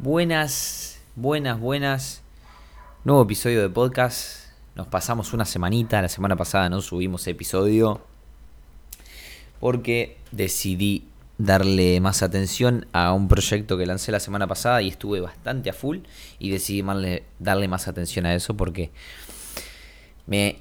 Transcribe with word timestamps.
Buenas, 0.00 1.00
buenas, 1.16 1.58
buenas. 1.58 2.22
Nuevo 3.02 3.24
episodio 3.24 3.60
de 3.60 3.68
podcast. 3.68 4.44
Nos 4.76 4.86
pasamos 4.86 5.32
una 5.32 5.44
semanita. 5.44 6.00
La 6.00 6.08
semana 6.08 6.36
pasada 6.36 6.68
no 6.68 6.80
subimos 6.82 7.26
episodio. 7.26 8.00
Porque 9.58 10.16
decidí 10.30 11.08
darle 11.36 12.00
más 12.00 12.22
atención 12.22 12.86
a 12.92 13.12
un 13.12 13.26
proyecto 13.26 13.76
que 13.76 13.86
lancé 13.86 14.12
la 14.12 14.20
semana 14.20 14.46
pasada 14.46 14.82
y 14.82 14.88
estuve 14.88 15.20
bastante 15.20 15.68
a 15.68 15.72
full. 15.72 15.98
Y 16.38 16.50
decidí 16.50 16.84
darle 17.40 17.66
más 17.66 17.88
atención 17.88 18.24
a 18.24 18.36
eso 18.36 18.56
porque 18.56 18.92
me 20.28 20.60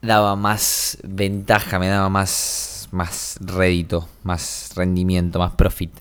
daba 0.00 0.34
más 0.34 0.96
ventaja, 1.02 1.78
me 1.78 1.88
daba 1.88 2.08
más, 2.08 2.88
más 2.90 3.36
rédito, 3.42 4.08
más 4.22 4.70
rendimiento, 4.76 5.38
más 5.38 5.52
profit 5.56 5.92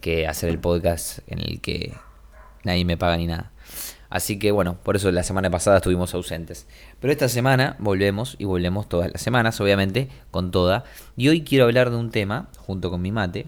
que 0.00 0.28
hacer 0.28 0.48
el 0.48 0.60
podcast 0.60 1.18
en 1.26 1.40
el 1.40 1.60
que 1.60 1.92
nadie 2.64 2.84
me 2.84 2.96
paga 2.96 3.16
ni 3.16 3.26
nada. 3.26 3.50
Así 4.10 4.40
que 4.40 4.50
bueno, 4.50 4.76
por 4.82 4.96
eso 4.96 5.10
la 5.12 5.22
semana 5.22 5.50
pasada 5.50 5.76
estuvimos 5.76 6.12
ausentes. 6.14 6.66
Pero 6.98 7.12
esta 7.12 7.28
semana 7.28 7.76
volvemos 7.78 8.34
y 8.38 8.44
volvemos 8.44 8.88
todas 8.88 9.10
las 9.12 9.22
semanas, 9.22 9.60
obviamente, 9.60 10.08
con 10.32 10.50
toda. 10.50 10.84
Y 11.16 11.28
hoy 11.28 11.42
quiero 11.44 11.64
hablar 11.64 11.90
de 11.90 11.96
un 11.96 12.10
tema, 12.10 12.48
junto 12.58 12.90
con 12.90 13.00
mi 13.00 13.12
mate, 13.12 13.46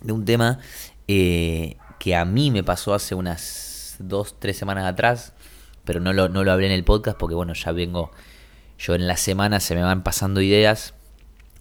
de 0.00 0.12
un 0.12 0.24
tema 0.24 0.58
eh, 1.06 1.76
que 1.98 2.16
a 2.16 2.24
mí 2.24 2.50
me 2.50 2.64
pasó 2.64 2.94
hace 2.94 3.14
unas 3.14 3.96
dos, 3.98 4.36
tres 4.38 4.56
semanas 4.56 4.86
atrás, 4.86 5.34
pero 5.84 6.00
no 6.00 6.14
lo, 6.14 6.30
no 6.30 6.44
lo 6.44 6.52
hablé 6.52 6.66
en 6.66 6.72
el 6.72 6.84
podcast 6.84 7.18
porque 7.18 7.34
bueno, 7.34 7.52
ya 7.52 7.72
vengo, 7.72 8.10
yo 8.78 8.94
en 8.94 9.06
la 9.06 9.18
semana 9.18 9.60
se 9.60 9.74
me 9.74 9.82
van 9.82 10.02
pasando 10.02 10.40
ideas 10.40 10.94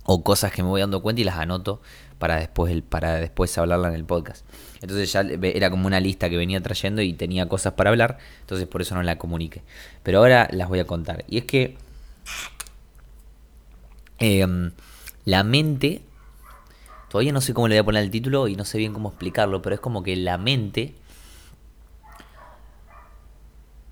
o 0.05 0.23
cosas 0.23 0.51
que 0.51 0.63
me 0.63 0.69
voy 0.69 0.81
dando 0.81 1.01
cuenta 1.01 1.21
y 1.21 1.25
las 1.25 1.37
anoto 1.37 1.81
para 2.23 2.37
después, 2.37 2.81
para 2.87 3.15
después 3.15 3.57
hablarla 3.57 3.89
en 3.89 3.95
el 3.95 4.05
podcast. 4.05 4.45
Entonces 4.79 5.11
ya 5.11 5.19
era 5.41 5.69
como 5.69 5.87
una 5.87 5.99
lista 5.99 6.29
que 6.29 6.37
venía 6.37 6.61
trayendo 6.61 7.01
y 7.01 7.11
tenía 7.11 7.49
cosas 7.49 7.73
para 7.73 7.89
hablar, 7.89 8.17
entonces 8.39 8.65
por 8.65 8.81
eso 8.81 8.95
no 8.95 9.03
la 9.03 9.17
comuniqué. 9.17 9.61
Pero 10.03 10.19
ahora 10.19 10.47
las 10.53 10.69
voy 10.69 10.79
a 10.79 10.87
contar. 10.87 11.25
Y 11.27 11.39
es 11.39 11.43
que 11.43 11.75
em, 14.19 14.71
la 15.25 15.43
mente, 15.43 16.01
todavía 17.09 17.33
no 17.33 17.41
sé 17.41 17.53
cómo 17.53 17.67
le 17.67 17.75
voy 17.75 17.79
a 17.79 17.83
poner 17.83 18.03
el 18.03 18.09
título 18.09 18.47
y 18.47 18.55
no 18.55 18.63
sé 18.63 18.77
bien 18.77 18.93
cómo 18.93 19.09
explicarlo, 19.09 19.61
pero 19.61 19.75
es 19.75 19.81
como 19.81 20.01
que 20.01 20.15
la 20.15 20.37
mente 20.37 20.95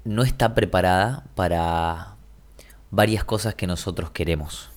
no 0.05 0.23
está 0.23 0.55
preparada 0.55 1.25
para 1.35 2.15
varias 2.91 3.25
cosas 3.25 3.55
que 3.55 3.67
nosotros 3.67 4.11
queremos. 4.11 4.70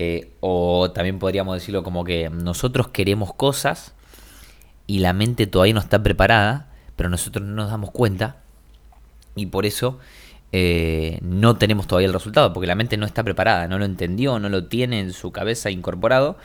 Eh, 0.00 0.30
o 0.38 0.92
también 0.92 1.18
podríamos 1.18 1.56
decirlo 1.56 1.82
como 1.82 2.04
que 2.04 2.30
nosotros 2.30 2.86
queremos 2.86 3.34
cosas 3.34 3.94
y 4.86 5.00
la 5.00 5.12
mente 5.12 5.48
todavía 5.48 5.74
no 5.74 5.80
está 5.80 6.04
preparada, 6.04 6.70
pero 6.94 7.08
nosotros 7.08 7.44
no 7.44 7.56
nos 7.56 7.70
damos 7.72 7.90
cuenta 7.90 8.36
y 9.34 9.46
por 9.46 9.66
eso 9.66 9.98
eh, 10.52 11.18
no 11.20 11.56
tenemos 11.56 11.88
todavía 11.88 12.06
el 12.06 12.12
resultado, 12.12 12.52
porque 12.52 12.68
la 12.68 12.76
mente 12.76 12.96
no 12.96 13.06
está 13.06 13.24
preparada, 13.24 13.66
no 13.66 13.76
lo 13.76 13.84
entendió, 13.86 14.38
no 14.38 14.48
lo 14.48 14.68
tiene 14.68 15.00
en 15.00 15.12
su 15.12 15.32
cabeza 15.32 15.68
incorporado 15.68 16.38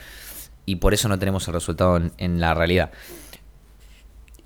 y 0.66 0.78
por 0.78 0.96
eso 0.96 1.08
no 1.08 1.20
tenemos 1.20 1.48
el 1.48 1.54
resultado 1.54 2.02
en, 2.18 2.42
la 2.42 2.56
realidad. 2.56 2.90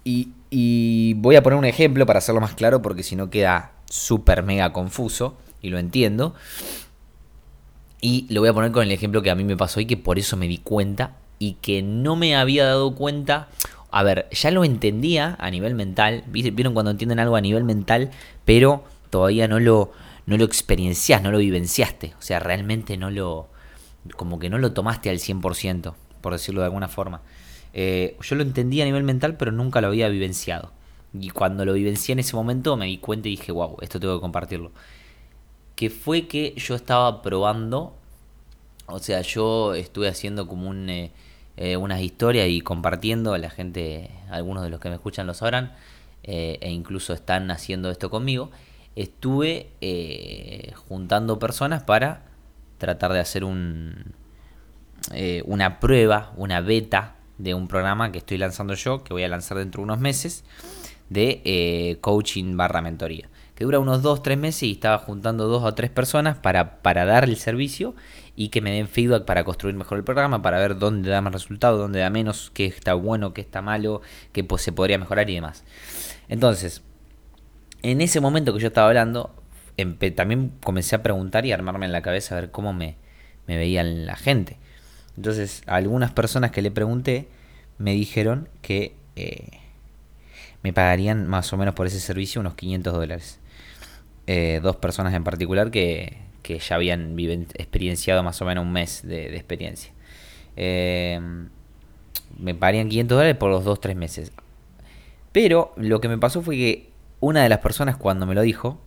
Y, 0.04 0.34
y, 0.50 1.14
voy 1.14 1.38
a 1.38 1.44
poner 1.44 1.58
un 1.58 1.64
ejemplo 1.64 2.06
para 2.06 2.20
hacerlo 2.20 2.42
más 2.42 2.56
claro, 2.56 2.82
porque 2.82 3.04
si 3.04 3.16
no 3.16 3.30
queda 3.30 3.72
súper 3.90 4.44
mega 4.44 4.74
confuso 4.74 5.38
y 5.62 5.70
lo 5.70 5.80
entiendo. 5.80 6.36
Y 8.00 8.28
lo 8.30 8.42
voy 8.42 8.50
a 8.50 8.54
poner 8.54 8.72
con 8.72 8.84
el 8.84 8.92
ejemplo 8.92 9.22
que 9.22 9.32
a 9.32 9.36
mí 9.36 9.44
me 9.44 9.58
pasó 9.58 9.80
y 9.80 9.86
que 9.86 9.98
por 9.98 10.20
eso 10.20 10.38
me 10.38 10.48
di 10.48 10.60
cuenta 10.60 11.16
y 11.40 11.54
que 11.54 11.82
no 11.82 12.16
me 12.16 12.36
había 12.36 12.66
dado 12.66 12.94
cuenta. 12.96 13.50
A 13.90 14.04
ver, 14.04 14.28
ya 14.32 14.52
lo 14.52 14.64
entendía 14.64 15.36
a 15.40 15.50
nivel 15.50 15.74
mental. 15.74 16.24
¿Vieron 16.28 16.74
cuando 16.74 16.92
entienden 16.92 17.20
algo 17.20 17.36
a 17.36 17.42
nivel 17.42 17.64
mental? 17.64 18.12
Pero 18.46 18.84
todavía 19.10 19.48
no 19.48 19.60
lo, 19.60 19.92
no 20.26 20.38
lo 20.38 20.46
experiencias, 20.46 21.24
no 21.24 21.32
lo 21.32 21.40
vivenciaste. 21.40 22.14
O 22.20 22.22
sea, 22.22 22.40
realmente 22.40 22.98
no 22.98 23.10
lo. 23.10 23.48
Como 24.16 24.40
que 24.40 24.50
no 24.50 24.58
lo 24.58 24.72
tomaste 24.72 25.10
al 25.10 25.18
100%, 25.18 25.94
por 26.22 26.34
decirlo 26.34 26.62
de 26.62 26.66
alguna 26.66 26.88
forma. 26.88 27.22
Eh, 27.74 28.16
yo 28.22 28.36
lo 28.36 28.44
entendía 28.44 28.84
a 28.84 28.86
nivel 28.86 29.04
mental, 29.04 29.36
pero 29.38 29.52
nunca 29.52 29.82
lo 29.82 29.88
había 29.88 30.08
vivenciado. 30.08 30.72
Y 31.20 31.30
cuando 31.30 31.66
lo 31.66 31.74
vivencié 31.74 32.14
en 32.14 32.20
ese 32.20 32.36
momento 32.36 32.78
me 32.78 32.86
di 32.86 33.00
cuenta 33.00 33.28
y 33.28 33.32
dije, 33.32 33.52
wow, 33.52 33.78
esto 33.82 34.00
tengo 34.00 34.16
que 34.16 34.22
compartirlo 34.22 34.72
que 35.78 35.92
fue 35.92 36.28
que 36.28 36.56
yo 36.58 36.74
estaba 36.74 37.22
probando, 37.22 37.96
o 38.88 38.98
sea, 38.98 39.22
yo 39.22 39.76
estuve 39.76 40.08
haciendo 40.08 40.48
como 40.48 40.74
eh, 40.74 41.12
eh, 41.56 41.78
unas 41.78 42.02
historias 42.02 42.48
y 42.50 42.62
compartiendo, 42.62 43.36
a 43.36 43.38
la 43.38 43.52
gente, 43.52 44.10
algunos 44.32 44.64
de 44.64 44.72
los 44.72 44.80
que 44.80 44.90
me 44.90 44.96
escuchan 44.96 45.28
lo 45.28 45.36
sabrán, 45.36 45.76
eh, 46.24 46.58
e 46.62 46.72
incluso 46.72 47.14
están 47.14 47.52
haciendo 47.52 47.92
esto 47.92 48.10
conmigo, 48.10 48.50
estuve 48.96 49.68
juntando 50.88 51.38
personas 51.38 51.84
para 51.84 52.24
tratar 52.80 53.14
de 53.14 53.20
hacer 53.20 53.44
un, 53.44 54.16
una 55.46 55.80
prueba, 55.80 56.34
una 56.38 56.60
beta 56.62 57.18
de 57.38 57.54
un 57.54 57.68
programa 57.68 58.12
que 58.12 58.18
estoy 58.18 58.40
lanzando 58.40 58.74
yo, 58.74 59.04
que 59.04 59.14
voy 59.14 59.24
a 59.24 59.28
lanzar 59.28 59.60
dentro 59.60 59.82
de 59.82 59.84
unos 59.84 60.00
meses, 60.00 60.44
de 61.10 62.00
coaching 62.02 62.58
barra 62.58 62.82
mentoría 62.82 63.30
que 63.58 63.64
dura 63.64 63.80
unos 63.80 64.04
2-3 64.04 64.38
meses 64.38 64.64
y 64.64 64.74
estaba 64.74 65.00
juntando 65.00 65.48
dos 65.48 65.64
o 65.64 65.74
tres 65.74 65.90
personas 65.90 66.38
para, 66.38 66.84
para 66.84 67.06
dar 67.06 67.24
el 67.24 67.38
servicio 67.38 67.96
y 68.36 68.50
que 68.50 68.62
me 68.62 68.72
den 68.72 68.88
feedback 68.88 69.26
para 69.26 69.44
construir 69.44 69.76
mejor 69.76 69.98
el 69.98 70.04
programa, 70.04 70.44
para 70.44 70.60
ver 70.60 70.78
dónde 70.78 71.10
da 71.10 71.22
más 71.22 71.34
resultado, 71.34 71.80
dónde 71.80 72.00
da 72.00 72.12
menos, 72.12 72.52
qué 72.54 72.68
está 72.68 72.94
bueno, 72.94 73.34
qué 73.34 73.42
está 73.42 73.64
malo, 73.64 74.02
qué 74.32 74.44
pues, 74.44 74.62
se 74.62 74.72
podría 74.72 75.00
mejorar 75.00 75.28
y 75.32 75.34
demás. 75.34 75.64
Entonces, 76.30 76.84
en 77.82 78.02
ese 78.02 78.22
momento 78.22 78.54
que 78.54 78.60
yo 78.60 78.68
estaba 78.68 78.90
hablando, 78.90 79.34
también 80.16 80.54
comencé 80.64 80.96
a 80.96 81.02
preguntar 81.02 81.48
y 81.48 81.52
a 81.52 81.56
armarme 81.56 81.88
en 81.88 81.92
la 81.92 82.04
cabeza 82.04 82.38
a 82.38 82.42
ver 82.42 82.52
cómo 82.52 82.74
me, 82.74 82.96
me 83.48 83.58
veían 83.58 84.06
la 84.06 84.18
gente. 84.18 84.60
Entonces, 85.16 85.64
algunas 85.66 86.12
personas 86.12 86.52
que 86.52 86.62
le 86.62 86.70
pregunté 86.70 87.28
me 87.80 87.94
dijeron 87.94 88.50
que 88.62 88.94
eh, 89.16 89.50
me 90.62 90.74
pagarían 90.74 91.26
más 91.26 91.52
o 91.54 91.58
menos 91.58 91.74
por 91.74 91.88
ese 91.88 92.00
servicio 92.00 92.40
unos 92.40 92.54
500 92.54 92.94
dólares. 92.94 93.40
Eh, 94.30 94.60
dos 94.62 94.76
personas 94.76 95.14
en 95.14 95.24
particular 95.24 95.72
que, 95.72 96.18
ya 96.44 96.76
habían 96.76 97.18
experienciado 97.56 98.24
más 98.24 98.42
o 98.42 98.46
menos 98.46 98.64
un 98.64 98.72
mes 98.72 99.02
de, 99.04 99.36
experiencia. 99.36 99.92
Eh, 100.56 101.20
me 102.38 102.54
pagarían 102.54 102.90
500 102.90 103.18
dólares 103.18 103.38
por 103.38 103.50
los 103.50 103.64
dos, 103.64 103.80
tres 103.80 103.96
meses. 103.96 104.32
Pero 105.32 105.74
lo 105.78 106.02
que 106.02 106.10
me 106.10 106.18
pasó 106.18 106.42
fue 106.42 106.56
que 106.56 106.90
una 107.20 107.42
de 107.44 107.50
las 107.50 107.60
personas 107.60 107.98
cuando 107.98 108.26
me 108.26 108.36
lo 108.36 108.42
dijo, 108.42 108.80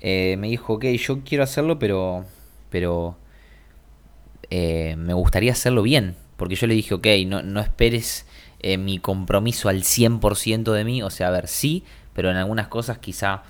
eh, 0.00 0.36
me 0.38 0.48
dijo, 0.48 0.74
ok, 0.74 0.84
yo 0.84 1.20
quiero 1.24 1.44
hacerlo, 1.44 1.78
pero, 1.78 2.24
pero 2.70 3.16
me 4.50 5.14
gustaría 5.14 5.52
hacerlo 5.52 5.82
bien. 5.82 6.16
Porque 6.36 6.54
yo 6.54 6.66
le 6.66 6.74
dije, 6.74 6.94
ok, 6.94 7.06
no, 7.26 7.42
no 7.42 7.60
esperes 7.60 8.26
mi 8.78 8.98
compromiso 8.98 9.68
al 9.68 9.82
100% 9.82 10.72
de 10.72 10.84
mí. 10.84 11.02
O 11.02 11.10
sea, 11.10 11.28
a 11.28 11.30
ver, 11.30 11.48
sí, 11.48 11.84
pero 12.14 12.30
en 12.30 12.36
algunas 12.36 12.68
cosas 12.68 12.98
quizá 12.98 13.42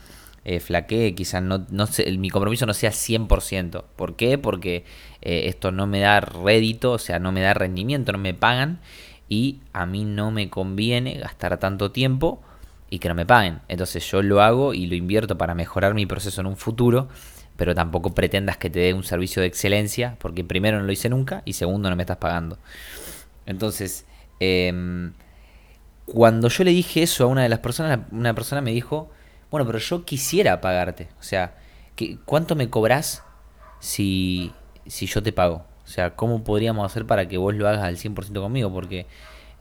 eh, 0.49 0.61
flaquee, 0.61 1.17
quizás 1.17 1.43
no, 1.43 1.67
no 1.71 1.89
mi 2.19 2.31
compromiso 2.31 2.67
no 2.67 2.73
sea 2.73 2.93
100%. 2.93 3.83
¿Por 3.97 4.15
qué? 4.15 4.39
Porque 4.39 4.84
eh, 5.21 5.49
esto 5.49 5.73
no 5.73 5.89
me 5.89 5.99
da 5.99 6.21
rédito, 6.21 6.93
o 6.93 6.99
sea, 6.99 7.19
no 7.19 7.33
me 7.33 7.41
da 7.41 7.53
rendimiento, 7.53 8.12
no 8.12 8.19
me 8.19 8.33
pagan 8.33 8.79
y 9.29 9.59
a 9.73 9.87
mí 9.87 10.05
no 10.05 10.31
me 10.31 10.49
conviene 10.49 11.19
gastar 11.19 11.59
tanto 11.59 11.91
tiempo 11.91 12.41
y 12.89 13.01
que 13.01 13.09
no 13.09 13.17
me 13.17 13.27
paguen. 13.27 13.59
Entonces 13.67 14.09
yo 14.09 14.23
lo 14.23 14.41
hago 14.41 14.73
y 14.73 14.87
lo 14.87 14.95
invierto 14.95 15.37
para 15.37 15.56
mejorar 15.56 15.95
mi 15.95 16.06
proceso 16.06 16.43
en 16.43 16.47
un 16.47 16.56
futuro, 16.56 17.09
pero 17.56 17.75
tampoco 17.75 18.15
pretendas 18.15 18.56
que 18.56 18.71
te 18.71 18.79
dé 18.79 18.95
un 18.95 19.03
servicio 19.03 19.43
de 19.43 19.49
excelencia, 19.49 20.17
porque 20.21 20.45
primero 20.45 20.79
no 20.79 20.85
lo 20.85 20.93
hice 20.93 21.09
nunca 21.09 21.43
y 21.45 21.55
segundo 21.55 21.91
no 21.91 21.97
me 21.97 22.05
estás 22.05 22.19
pagando. 22.19 22.56
Entonces, 23.47 24.06
em, 24.39 25.12
cuando 26.05 26.49
yo 26.49 26.62
le 26.62 26.70
dije 26.70 27.03
eso 27.03 27.25
a 27.25 27.26
una 27.26 27.43
de 27.43 27.49
las 27.49 27.59
personas, 27.59 27.99
una 28.12 28.32
persona 28.32 28.61
me 28.61 28.70
dijo, 28.70 29.11
bueno, 29.50 29.66
pero 29.66 29.78
yo 29.78 30.04
quisiera 30.04 30.60
pagarte. 30.60 31.08
O 31.20 31.22
sea, 31.22 31.56
¿cuánto 32.25 32.56
me 32.56 32.70
cobras 32.70 33.22
si, 33.81 34.52
si 34.87 35.06
yo 35.06 35.22
te 35.22 35.32
pago? 35.32 35.64
O 35.84 35.88
sea, 35.88 36.16
¿cómo 36.16 36.43
podríamos 36.43 36.84
hacer 36.84 37.06
para 37.06 37.28
que 37.28 37.38
vos 37.38 37.54
lo 37.54 37.69
hagas 37.69 37.84
al 37.84 37.96
100% 37.96 38.40
conmigo? 38.40 38.72
Porque 38.72 39.06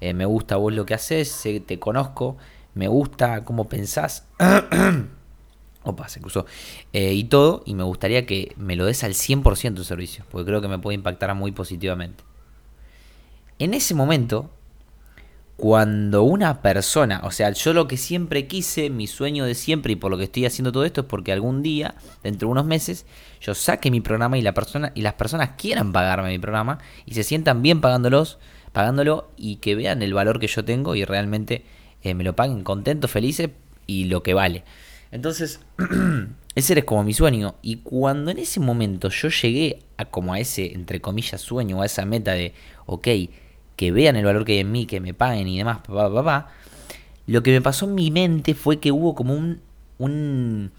eh, 0.02 0.14
me 0.14 0.26
gusta 0.26 0.56
vos 0.56 0.74
lo 0.74 0.86
que 0.86 0.96
haces, 0.96 1.44
te 1.66 1.80
conozco, 1.80 2.38
me 2.74 2.88
gusta 2.88 3.44
cómo 3.46 3.70
pensás. 3.70 4.28
Opa, 5.84 6.10
se 6.10 6.20
cruzó. 6.20 6.48
Eh, 6.94 7.14
y 7.14 7.26
todo, 7.26 7.62
y 7.66 7.76
me 7.76 7.84
gustaría 7.84 8.26
que 8.26 8.54
me 8.58 8.76
lo 8.76 8.86
des 8.86 9.04
al 9.04 9.14
100% 9.14 9.76
de 9.76 9.84
servicio, 9.84 10.26
porque 10.32 10.48
creo 10.48 10.62
que 10.62 10.68
me 10.68 10.80
puede 10.80 10.96
impactar 10.96 11.34
muy 11.36 11.52
positivamente. 11.52 12.24
En 13.60 13.74
ese 13.76 13.94
momento, 13.94 14.50
cuando 15.58 16.24
una 16.24 16.62
persona, 16.62 17.22
o 17.24 17.32
sea, 17.32 17.52
yo 17.52 17.74
lo 17.74 17.88
que 17.88 17.96
siempre 17.96 18.46
quise, 18.46 18.90
mi 18.90 19.08
sueño 19.08 19.46
de 19.46 19.56
siempre 19.56 19.94
y 19.94 19.96
por 19.96 20.12
lo 20.12 20.18
que 20.18 20.26
estoy 20.26 20.46
haciendo 20.46 20.72
todo 20.72 20.84
esto 20.84 21.02
es 21.02 21.08
porque 21.08 21.32
algún 21.32 21.64
día, 21.64 21.96
dentro 22.24 22.48
de 22.48 22.52
unos 22.52 22.66
meses, 22.66 23.06
yo 23.40 23.56
saque 23.56 23.90
mi 23.90 24.02
programa 24.02 24.38
y 24.38 24.42
la 24.42 24.54
persona 24.54 24.92
y 24.96 25.02
las 25.02 25.14
personas 25.14 25.52
quieran 25.58 25.94
pagarme 25.94 26.30
mi 26.30 26.40
programa 26.40 26.80
y 27.06 27.14
se 27.14 27.24
sientan 27.24 27.62
bien 27.62 27.80
pagándolos, 27.80 28.38
pagándolo 28.74 29.32
y 29.38 29.58
que 29.58 29.76
vean 29.76 30.02
el 30.02 30.14
valor 30.14 30.40
que 30.40 30.48
yo 30.48 30.66
tengo 30.66 30.94
y 30.96 31.06
realmente 31.06 31.64
eh, 32.04 32.14
me 32.16 32.26
lo 32.26 32.36
paguen 32.36 32.64
contentos, 32.64 33.10
felices 33.10 33.52
y 33.88 34.06
lo 34.06 34.24
que 34.24 34.34
vale. 34.34 34.66
Entonces, 35.12 35.62
ese 36.56 36.74
era 36.74 36.82
como 36.82 37.06
mi 37.06 37.14
sueño. 37.14 37.56
Y 37.62 37.78
cuando 37.78 38.32
en 38.32 38.40
ese 38.40 38.60
momento 38.60 39.08
yo 39.08 39.30
llegué 39.30 39.80
a 39.96 40.04
como 40.04 40.34
a 40.34 40.40
ese, 40.40 40.74
entre 40.74 41.00
comillas, 41.00 41.40
sueño, 41.40 41.82
a 41.82 41.86
esa 41.86 42.06
meta 42.06 42.34
de, 42.34 42.54
ok, 42.86 43.08
que 43.76 43.92
vean 43.92 44.16
el 44.16 44.26
valor 44.26 44.46
que 44.46 44.54
hay 44.54 44.60
en 44.60 44.72
mí, 44.72 44.86
que 44.86 45.00
me 45.00 45.14
paguen 45.14 45.48
y 45.48 45.58
demás, 45.58 45.80
papá, 45.80 46.14
papá, 46.14 46.52
lo 47.28 47.44
que 47.44 47.52
me 47.52 47.62
pasó 47.62 47.86
en 47.86 47.96
mi 47.96 48.12
mente 48.12 48.54
fue 48.54 48.80
que 48.80 48.92
hubo 48.92 49.16
como 49.16 49.34
un, 49.34 49.62
un 49.98 50.72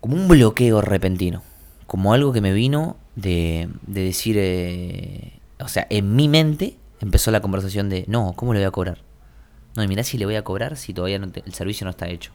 como 0.00 0.16
un 0.16 0.28
bloqueo 0.28 0.80
repentino, 0.80 1.42
como 1.86 2.14
algo 2.14 2.32
que 2.32 2.40
me 2.40 2.52
vino 2.52 2.96
de, 3.16 3.68
de 3.86 4.02
decir, 4.02 4.36
eh, 4.38 5.40
o 5.58 5.68
sea, 5.68 5.86
en 5.90 6.14
mi 6.16 6.28
mente 6.28 6.76
empezó 7.00 7.30
la 7.30 7.40
conversación 7.40 7.88
de, 7.88 8.04
no, 8.08 8.32
¿cómo 8.36 8.54
le 8.54 8.60
voy 8.60 8.66
a 8.66 8.70
cobrar? 8.70 8.98
No, 9.76 9.82
y 9.82 9.88
mirá 9.88 10.02
si 10.04 10.18
le 10.18 10.24
voy 10.24 10.36
a 10.36 10.42
cobrar 10.42 10.76
si 10.76 10.92
todavía 10.92 11.18
no 11.18 11.30
el 11.32 11.54
servicio 11.54 11.84
no 11.84 11.90
está 11.90 12.08
hecho. 12.08 12.32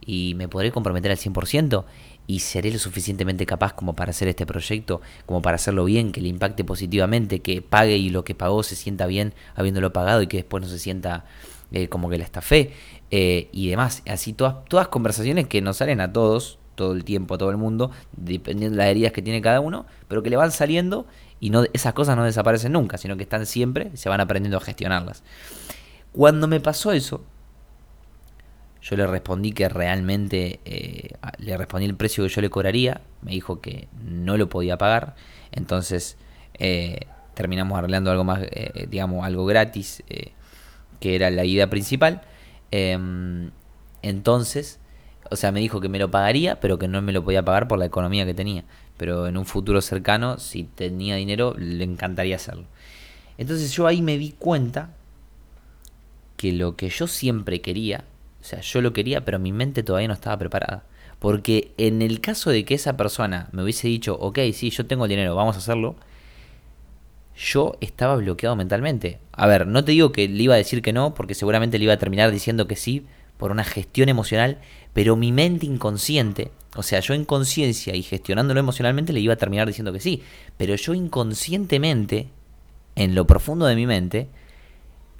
Y 0.00 0.34
me 0.36 0.48
podré 0.48 0.72
comprometer 0.72 1.10
al 1.10 1.18
100% 1.18 1.84
y 2.28 2.40
seré 2.40 2.70
lo 2.70 2.78
suficientemente 2.78 3.46
capaz 3.46 3.72
como 3.72 3.96
para 3.96 4.10
hacer 4.10 4.28
este 4.28 4.44
proyecto, 4.44 5.00
como 5.24 5.40
para 5.40 5.56
hacerlo 5.56 5.86
bien, 5.86 6.12
que 6.12 6.20
le 6.20 6.28
impacte 6.28 6.62
positivamente, 6.62 7.40
que 7.40 7.62
pague 7.62 7.96
y 7.96 8.10
lo 8.10 8.22
que 8.22 8.34
pagó 8.34 8.62
se 8.62 8.76
sienta 8.76 9.06
bien 9.06 9.32
habiéndolo 9.56 9.94
pagado 9.94 10.20
y 10.20 10.26
que 10.26 10.36
después 10.36 10.62
no 10.62 10.68
se 10.68 10.78
sienta 10.78 11.24
eh, 11.72 11.88
como 11.88 12.10
que 12.10 12.18
la 12.18 12.24
estafé 12.24 12.72
eh, 13.10 13.48
y 13.50 13.70
demás. 13.70 14.02
Así 14.06 14.34
todas, 14.34 14.62
todas 14.66 14.88
conversaciones 14.88 15.48
que 15.48 15.62
nos 15.62 15.78
salen 15.78 16.02
a 16.02 16.12
todos, 16.12 16.58
todo 16.74 16.92
el 16.92 17.02
tiempo, 17.02 17.34
a 17.34 17.38
todo 17.38 17.50
el 17.50 17.56
mundo, 17.56 17.92
dependiendo 18.12 18.76
de 18.76 18.84
las 18.84 18.90
heridas 18.90 19.12
que 19.12 19.22
tiene 19.22 19.40
cada 19.40 19.60
uno, 19.60 19.86
pero 20.06 20.22
que 20.22 20.28
le 20.28 20.36
van 20.36 20.52
saliendo 20.52 21.06
y 21.40 21.48
no, 21.48 21.64
esas 21.72 21.94
cosas 21.94 22.14
no 22.14 22.24
desaparecen 22.24 22.72
nunca, 22.72 22.98
sino 22.98 23.16
que 23.16 23.22
están 23.22 23.46
siempre 23.46 23.90
se 23.96 24.10
van 24.10 24.20
aprendiendo 24.20 24.58
a 24.58 24.60
gestionarlas. 24.60 25.22
Cuando 26.12 26.46
me 26.46 26.60
pasó 26.60 26.92
eso, 26.92 27.22
yo 28.88 28.96
le 28.96 29.06
respondí 29.06 29.52
que 29.52 29.68
realmente 29.68 30.60
eh, 30.64 31.10
le 31.38 31.56
respondí 31.58 31.84
el 31.84 31.94
precio 31.94 32.24
que 32.24 32.30
yo 32.30 32.40
le 32.40 32.48
cobraría. 32.48 33.02
Me 33.20 33.32
dijo 33.32 33.60
que 33.60 33.86
no 34.02 34.38
lo 34.38 34.48
podía 34.48 34.78
pagar. 34.78 35.14
Entonces 35.52 36.16
eh, 36.54 37.00
terminamos 37.34 37.78
arreglando 37.78 38.10
algo 38.10 38.24
más, 38.24 38.40
eh, 38.44 38.86
digamos, 38.90 39.26
algo 39.26 39.44
gratis, 39.44 40.02
que 41.00 41.14
era 41.14 41.30
la 41.30 41.44
idea 41.44 41.68
principal. 41.68 42.22
Em, 42.70 43.50
entonces, 44.00 44.80
o 45.30 45.36
sea, 45.36 45.52
me 45.52 45.60
dijo 45.60 45.82
que 45.82 45.90
me 45.90 45.98
lo 45.98 46.10
pagaría, 46.10 46.58
pero 46.58 46.78
que 46.78 46.88
no 46.88 47.02
me 47.02 47.12
lo 47.12 47.22
podía 47.22 47.44
pagar 47.44 47.68
por 47.68 47.78
la 47.78 47.84
economía 47.84 48.24
que 48.24 48.32
tenía. 48.32 48.64
Pero 48.96 49.26
en 49.26 49.36
un 49.36 49.44
futuro 49.44 49.82
cercano, 49.82 50.38
si 50.38 50.64
tenía 50.64 51.16
dinero, 51.16 51.54
le 51.58 51.84
encantaría 51.84 52.36
hacerlo. 52.36 52.64
Entonces 53.36 53.70
yo 53.72 53.86
ahí 53.86 54.00
me 54.00 54.16
di 54.16 54.32
cuenta 54.32 54.94
que 56.38 56.52
lo 56.52 56.76
que 56.76 56.88
yo 56.88 57.06
siempre 57.06 57.60
quería 57.60 58.04
sea, 58.48 58.60
yo 58.60 58.80
lo 58.80 58.92
quería, 58.92 59.24
pero 59.24 59.38
mi 59.38 59.52
mente 59.52 59.82
todavía 59.82 60.08
no 60.08 60.14
estaba 60.14 60.38
preparada. 60.38 60.84
Porque 61.18 61.72
en 61.76 62.02
el 62.02 62.20
caso 62.20 62.50
de 62.50 62.64
que 62.64 62.74
esa 62.74 62.96
persona 62.96 63.48
me 63.52 63.62
hubiese 63.62 63.88
dicho, 63.88 64.16
ok, 64.20 64.38
sí, 64.52 64.70
yo 64.70 64.86
tengo 64.86 65.08
dinero, 65.08 65.34
vamos 65.34 65.56
a 65.56 65.58
hacerlo, 65.58 65.96
yo 67.36 67.76
estaba 67.80 68.16
bloqueado 68.16 68.56
mentalmente. 68.56 69.18
A 69.32 69.46
ver, 69.46 69.66
no 69.66 69.84
te 69.84 69.92
digo 69.92 70.12
que 70.12 70.28
le 70.28 70.42
iba 70.42 70.54
a 70.54 70.58
decir 70.58 70.82
que 70.82 70.92
no, 70.92 71.14
porque 71.14 71.34
seguramente 71.34 71.78
le 71.78 71.84
iba 71.84 71.92
a 71.92 71.98
terminar 71.98 72.30
diciendo 72.30 72.66
que 72.66 72.76
sí 72.76 73.06
por 73.36 73.52
una 73.52 73.64
gestión 73.64 74.08
emocional, 74.08 74.58
pero 74.92 75.16
mi 75.16 75.30
mente 75.30 75.64
inconsciente, 75.64 76.50
o 76.74 76.82
sea, 76.82 77.00
yo 77.00 77.14
en 77.14 77.24
conciencia 77.24 77.94
y 77.94 78.02
gestionándolo 78.02 78.60
emocionalmente 78.60 79.12
le 79.12 79.20
iba 79.20 79.34
a 79.34 79.36
terminar 79.36 79.68
diciendo 79.68 79.92
que 79.92 80.00
sí, 80.00 80.22
pero 80.56 80.74
yo 80.74 80.94
inconscientemente, 80.94 82.30
en 82.96 83.14
lo 83.14 83.26
profundo 83.26 83.66
de 83.66 83.76
mi 83.76 83.86
mente, 83.86 84.28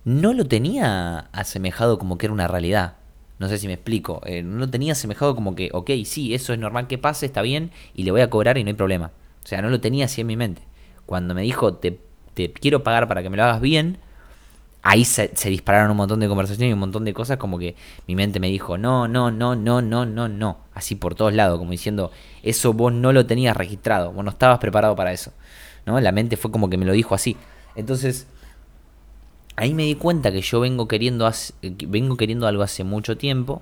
no 0.04 0.32
lo 0.32 0.46
tenía 0.46 1.28
asemejado 1.32 1.98
como 1.98 2.18
que 2.18 2.26
era 2.26 2.32
una 2.32 2.48
realidad. 2.48 2.97
No 3.38 3.48
sé 3.48 3.58
si 3.58 3.66
me 3.66 3.74
explico. 3.74 4.20
Eh, 4.24 4.42
no 4.42 4.68
tenía 4.68 4.92
asemejado 4.92 5.34
como 5.34 5.54
que, 5.54 5.70
ok, 5.72 5.90
sí, 6.04 6.34
eso 6.34 6.52
es 6.52 6.58
normal 6.58 6.86
que 6.86 6.98
pase, 6.98 7.26
está 7.26 7.42
bien, 7.42 7.70
y 7.94 8.02
le 8.04 8.10
voy 8.10 8.20
a 8.20 8.30
cobrar 8.30 8.58
y 8.58 8.64
no 8.64 8.68
hay 8.68 8.74
problema. 8.74 9.12
O 9.44 9.46
sea, 9.46 9.62
no 9.62 9.70
lo 9.70 9.80
tenía 9.80 10.06
así 10.06 10.20
en 10.20 10.26
mi 10.26 10.36
mente. 10.36 10.62
Cuando 11.06 11.34
me 11.34 11.42
dijo, 11.42 11.74
te, 11.74 12.00
te 12.34 12.52
quiero 12.52 12.82
pagar 12.82 13.08
para 13.08 13.22
que 13.22 13.30
me 13.30 13.36
lo 13.36 13.44
hagas 13.44 13.60
bien, 13.60 13.98
ahí 14.82 15.04
se, 15.04 15.28
dispararon 15.50 15.90
un 15.90 15.96
montón 15.96 16.20
de 16.20 16.28
conversaciones 16.28 16.70
y 16.70 16.72
un 16.72 16.78
montón 16.78 17.04
de 17.04 17.12
cosas 17.12 17.36
como 17.36 17.58
que 17.58 17.76
mi 18.06 18.14
mente 18.14 18.40
me 18.40 18.48
dijo, 18.48 18.78
no, 18.78 19.08
no, 19.08 19.30
no, 19.30 19.54
no, 19.54 19.82
no, 19.82 20.06
no, 20.06 20.28
no. 20.28 20.58
Así 20.74 20.94
por 20.94 21.14
todos 21.14 21.32
lados, 21.32 21.58
como 21.58 21.70
diciendo, 21.72 22.10
eso 22.42 22.72
vos 22.72 22.92
no 22.92 23.12
lo 23.12 23.26
tenías 23.26 23.56
registrado, 23.56 24.12
vos 24.12 24.24
no 24.24 24.30
estabas 24.30 24.58
preparado 24.58 24.96
para 24.96 25.12
eso. 25.12 25.32
¿no? 25.86 26.00
La 26.00 26.12
mente 26.12 26.36
fue 26.36 26.50
como 26.50 26.70
que 26.70 26.78
me 26.78 26.86
lo 26.86 26.92
dijo 26.92 27.14
así. 27.14 27.36
Entonces, 27.74 28.26
ahí 29.58 29.74
me 29.74 29.82
di 29.82 29.96
cuenta 29.96 30.30
que 30.30 30.40
yo 30.40 30.60
vengo 30.60 30.86
queriendo, 30.86 31.28
vengo 31.88 32.16
queriendo 32.16 32.46
algo 32.46 32.62
hace 32.62 32.84
mucho 32.84 33.16
tiempo 33.16 33.60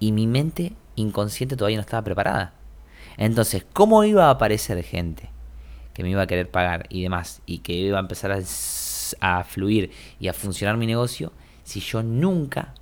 y 0.00 0.10
mi 0.10 0.26
mente 0.26 0.72
inconsciente 0.96 1.56
todavía 1.56 1.76
no 1.76 1.82
estaba 1.82 2.02
preparada. 2.02 2.52
Entonces, 3.16 3.64
¿cómo 3.72 4.02
iba 4.02 4.26
a 4.26 4.30
aparecer 4.30 4.82
gente 4.82 5.30
que 5.94 6.02
me 6.02 6.10
iba 6.10 6.22
a 6.22 6.26
querer 6.26 6.50
pagar 6.50 6.86
y 6.88 7.02
demás 7.02 7.42
y 7.46 7.58
que 7.58 7.74
iba 7.74 7.98
a 7.98 8.00
empezar 8.00 8.32
a, 8.32 9.44
fluir 9.44 9.92
y 10.18 10.26
a 10.26 10.32
funcionar 10.32 10.76
mi 10.76 10.86
negocio 10.86 11.32
si 11.62 11.78
yo 11.78 12.02
nunca 12.02 12.74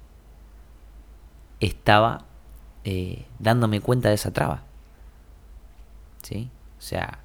estaba 1.60 2.24
eh, 2.84 3.26
dándome 3.38 3.82
cuenta 3.82 4.08
de 4.08 4.14
esa 4.14 4.32
traba? 4.32 4.62
¿Sí? 6.22 6.48
O 6.78 6.80
sea, 6.80 7.18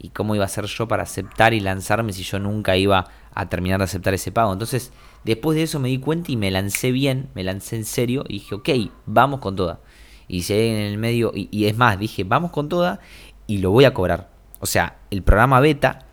¿y 0.00 0.08
cómo 0.08 0.34
iba 0.34 0.44
a 0.44 0.48
ser 0.48 0.64
yo 0.64 0.88
para 0.88 1.04
aceptar 1.04 1.54
y 1.54 1.60
lanzarme 1.60 2.12
si 2.12 2.24
yo 2.24 2.40
nunca 2.40 2.76
iba 2.76 3.06
a 3.36 3.50
terminar 3.50 3.78
de 3.78 3.84
aceptar 3.84 4.14
ese 4.14 4.32
pago. 4.32 4.52
Entonces, 4.52 4.92
después 5.22 5.56
de 5.56 5.62
eso 5.62 5.78
me 5.78 5.88
di 5.88 5.98
cuenta 5.98 6.32
y 6.32 6.36
me 6.36 6.50
lancé 6.50 6.90
bien, 6.90 7.28
me 7.34 7.44
lancé 7.44 7.76
en 7.76 7.84
serio 7.84 8.24
y 8.26 8.34
dije, 8.34 8.54
ok, 8.54 8.68
vamos 9.04 9.40
con 9.40 9.54
toda. 9.54 9.80
Y 10.26 10.40
llegué 10.40 10.70
en 10.70 10.92
el 10.92 10.98
medio, 10.98 11.32
y, 11.34 11.66
es 11.66 11.76
más, 11.76 11.98
dije, 11.98 12.24
vamos 12.24 12.50
con 12.50 12.68
toda 12.70 12.98
y 13.46 13.58
lo 13.58 13.70
voy 13.70 13.84
a 13.84 13.92
cobrar. 13.92 14.30
O 14.58 14.66
sea, 14.66 14.96
el 15.10 15.22
programa 15.22 15.60
beta 15.60 16.06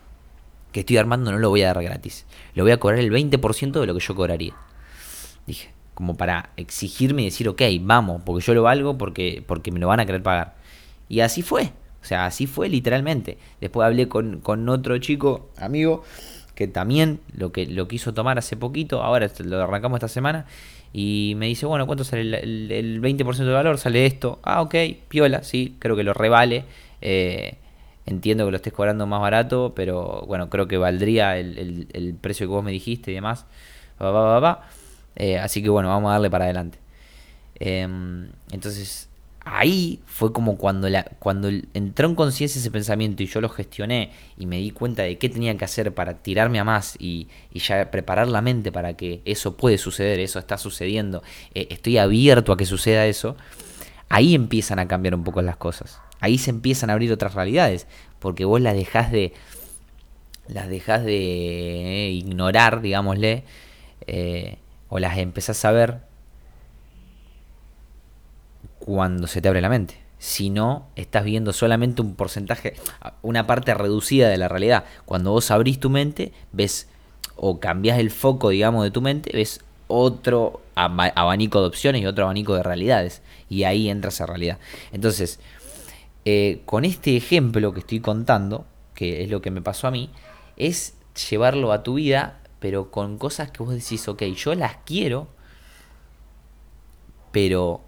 que 0.73 0.81
estoy 0.81 0.97
armando 0.97 1.31
no 1.31 1.39
lo 1.39 1.49
voy 1.49 1.63
a 1.63 1.67
dar 1.67 1.81
gratis. 1.81 2.25
Lo 2.55 2.63
voy 2.63 2.73
a 2.73 2.77
cobrar 2.77 2.99
el 2.99 3.09
20% 3.09 3.79
de 3.79 3.85
lo 3.87 3.93
que 3.93 4.01
yo 4.01 4.15
cobraría. 4.15 4.53
Dije, 5.47 5.71
como 5.93 6.17
para 6.17 6.49
exigirme 6.57 7.21
y 7.21 7.25
decir, 7.25 7.47
ok, 7.47 7.61
vamos, 7.81 8.21
porque 8.25 8.45
yo 8.45 8.53
lo 8.53 8.63
valgo, 8.63 8.97
porque, 8.97 9.41
porque 9.47 9.71
me 9.71 9.79
lo 9.79 9.87
van 9.87 10.01
a 10.01 10.05
querer 10.05 10.21
pagar. 10.21 10.55
Y 11.07 11.21
así 11.21 11.41
fue. 11.41 11.71
O 12.01 12.05
sea, 12.05 12.25
así 12.25 12.47
fue 12.47 12.67
literalmente. 12.67 13.37
Después 13.61 13.85
hablé 13.85 14.09
con, 14.09 14.41
con 14.41 14.67
otro 14.67 14.97
chico, 14.97 15.49
amigo, 15.57 16.03
que 16.55 16.67
también 16.67 17.19
lo 17.35 17.51
que 17.51 17.65
lo 17.65 17.87
quiso 17.87 18.13
tomar 18.13 18.37
hace 18.37 18.55
poquito, 18.57 19.03
ahora 19.03 19.29
lo 19.39 19.61
arrancamos 19.63 19.97
esta 19.97 20.07
semana, 20.07 20.45
y 20.93 21.33
me 21.37 21.47
dice, 21.47 21.65
bueno, 21.65 21.87
¿cuánto 21.87 22.03
sale 22.03 22.21
el, 22.39 23.01
20% 23.01 23.35
de 23.35 23.51
valor? 23.51 23.79
Sale 23.79 24.05
esto. 24.05 24.39
Ah, 24.43 24.61
ok, 24.61 24.75
piola, 25.07 25.43
sí, 25.43 25.75
creo 25.79 25.95
que 25.95 26.03
lo 26.03 26.13
revale. 26.13 26.65
Eh, 27.01 27.55
entiendo 28.05 28.45
que 28.45 28.51
lo 28.51 28.57
estés 28.57 28.73
cobrando 28.73 29.07
más 29.07 29.19
barato, 29.19 29.73
pero 29.75 30.23
bueno, 30.27 30.49
creo 30.49 30.67
que 30.67 30.77
valdría 30.77 31.37
el, 31.37 32.15
precio 32.21 32.45
que 32.45 32.51
vos 32.51 32.63
me 32.63 32.71
dijiste 32.71 33.11
y 33.11 33.15
demás. 33.15 33.45
Eh, 35.15 35.37
así 35.39 35.63
que 35.63 35.69
bueno, 35.69 35.89
vamos 35.89 36.09
a 36.09 36.13
darle 36.13 36.29
para 36.29 36.45
adelante. 36.45 36.77
Em, 37.55 38.29
entonces, 38.51 39.09
ahí 39.45 39.99
fue 40.05 40.31
como 40.31 40.57
cuando, 40.57 40.89
la, 40.89 41.03
cuando 41.19 41.49
entró 41.73 42.07
en 42.07 42.15
conciencia 42.15 42.59
ese 42.59 42.71
pensamiento 42.71 43.23
y 43.23 43.27
yo 43.27 43.41
lo 43.41 43.49
gestioné 43.49 44.11
y 44.37 44.45
me 44.45 44.57
di 44.57 44.71
cuenta 44.71 45.03
de 45.03 45.17
qué 45.17 45.29
tenía 45.29 45.57
que 45.57 45.65
hacer 45.65 45.93
para 45.93 46.15
tirarme 46.15 46.59
a 46.59 46.63
más 46.63 46.95
y, 46.99 47.27
ya 47.53 47.91
preparar 47.91 48.27
la 48.27 48.41
mente 48.41 48.71
para 48.71 48.95
que 48.95 49.21
eso 49.25 49.57
puede 49.57 49.77
suceder, 49.77 50.19
eso 50.19 50.39
está 50.39 50.57
sucediendo, 50.57 51.23
eh, 51.53 51.67
estoy 51.69 51.97
abierto 51.97 52.51
a 52.51 52.57
que 52.57 52.65
suceda 52.65 53.05
eso, 53.05 53.35
ahí 54.09 54.35
empiezan 54.35 54.79
a 54.79 54.87
cambiar 54.87 55.15
un 55.15 55.23
poco 55.23 55.41
las 55.41 55.57
cosas. 55.57 55.99
Ahí 56.19 56.37
se 56.37 56.51
empiezan 56.51 56.89
a 56.89 56.93
abrir 56.93 57.11
otras 57.11 57.33
realidades, 57.33 57.87
porque 58.19 58.45
vos 58.45 58.61
las 58.61 58.75
dejás 58.75 59.11
de 59.11 59.33
las 60.47 60.69
dejas 60.69 61.03
de 61.03 62.09
ignorar, 62.13 62.81
digámosle, 62.81 63.43
eh, 64.07 64.57
o 64.89 64.99
las 64.99 65.17
empezás 65.17 65.63
a 65.65 65.71
ver 65.71 66.01
cuando 68.85 69.27
se 69.27 69.41
te 69.41 69.47
abre 69.47 69.61
la 69.61 69.69
mente. 69.69 69.97
Si 70.19 70.49
no, 70.49 70.87
estás 70.95 71.23
viendo 71.23 71.53
solamente 71.53 72.01
un 72.01 72.15
porcentaje, 72.15 72.75
una 73.21 73.47
parte 73.47 73.73
reducida 73.73 74.27
de 74.27 74.37
la 74.37 74.49
realidad. 74.49 74.83
Cuando 75.05 75.31
vos 75.31 75.51
abrís 75.51 75.79
tu 75.79 75.89
mente, 75.89 76.33
ves 76.51 76.89
o 77.35 77.59
cambias 77.59 77.97
el 77.99 78.11
foco, 78.11 78.49
digamos, 78.49 78.83
de 78.83 78.91
tu 78.91 79.01
mente, 79.01 79.31
ves 79.33 79.61
otro 79.87 80.61
abanico 80.75 81.61
de 81.61 81.67
opciones 81.67 82.01
y 82.01 82.05
otro 82.05 82.25
abanico 82.25 82.55
de 82.55 82.63
realidades. 82.63 83.21
Y 83.49 83.63
ahí 83.63 83.89
entra 83.89 84.09
esa 84.09 84.25
realidad. 84.25 84.59
Entonces, 84.91 85.39
eh, 86.25 86.61
con 86.65 86.83
este 86.83 87.15
ejemplo 87.15 87.73
que 87.73 87.79
estoy 87.79 88.01
contando, 88.01 88.65
que 88.95 89.23
es 89.23 89.29
lo 89.29 89.41
que 89.41 89.51
me 89.51 89.61
pasó 89.61 89.87
a 89.87 89.91
mí, 89.91 90.09
es 90.57 90.95
llevarlo 91.29 91.71
a 91.71 91.83
tu 91.83 91.95
vida, 91.95 92.41
pero 92.59 92.91
con 92.91 93.17
cosas 93.17 93.51
que 93.51 93.63
vos 93.63 93.73
decís, 93.73 94.07
ok, 94.07 94.23
yo 94.23 94.55
las 94.55 94.77
quiero, 94.85 95.27
pero 97.31 97.81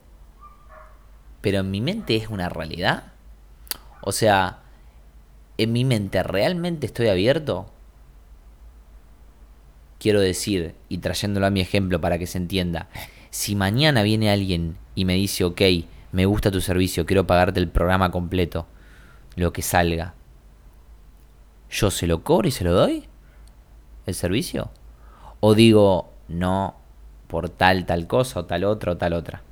pero 1.46 1.60
en 1.60 1.70
mi 1.70 1.80
mente 1.80 2.16
es 2.16 2.30
una 2.30 2.50
realidad. 2.50 3.04
O 4.02 4.12
sea, 4.12 4.64
en 5.60 5.74
mi 5.74 5.86
mente 5.86 6.24
realmente 6.24 6.88
estoy 6.88 7.08
abierto. 7.08 7.68
quiero 10.00 10.22
decir, 10.22 10.74
y 10.90 10.98
trayéndolo 10.98 11.46
a 11.46 11.52
mi 11.52 11.62
ejemplo 11.62 12.02
para 12.02 12.18
que 12.18 12.26
se 12.26 12.40
entienda, 12.40 12.90
si 13.30 13.56
mañana 13.56 14.02
viene 14.02 14.32
alguien 14.32 14.76
y 14.96 15.06
me 15.06 15.14
dice, 15.14 15.44
ok, 15.44 15.62
me 16.12 16.26
gusta 16.26 16.50
tu 16.50 16.62
servicio, 16.62 17.06
quiero 17.06 17.28
pagarte 17.28 17.60
el 17.60 17.70
programa 17.70 18.10
completo, 18.10 18.66
lo 19.36 19.54
que 19.54 19.62
salga, 19.62 20.16
¿yo 21.70 21.92
se 21.92 22.08
lo 22.08 22.24
cobro 22.24 22.48
y 22.48 22.52
se 22.52 22.64
lo 22.64 22.74
doy? 22.74 23.04
¿El 24.08 24.16
servicio? 24.16 24.72
¿O 25.42 25.54
digo, 25.54 26.12
no, 26.28 26.74
por 27.28 27.50
tal, 27.50 27.86
tal 27.86 28.08
cosa, 28.08 28.40
o 28.40 28.46
tal 28.46 28.64
otra, 28.64 28.94
o 28.94 28.98
tal 28.98 29.14
otra? 29.14 29.44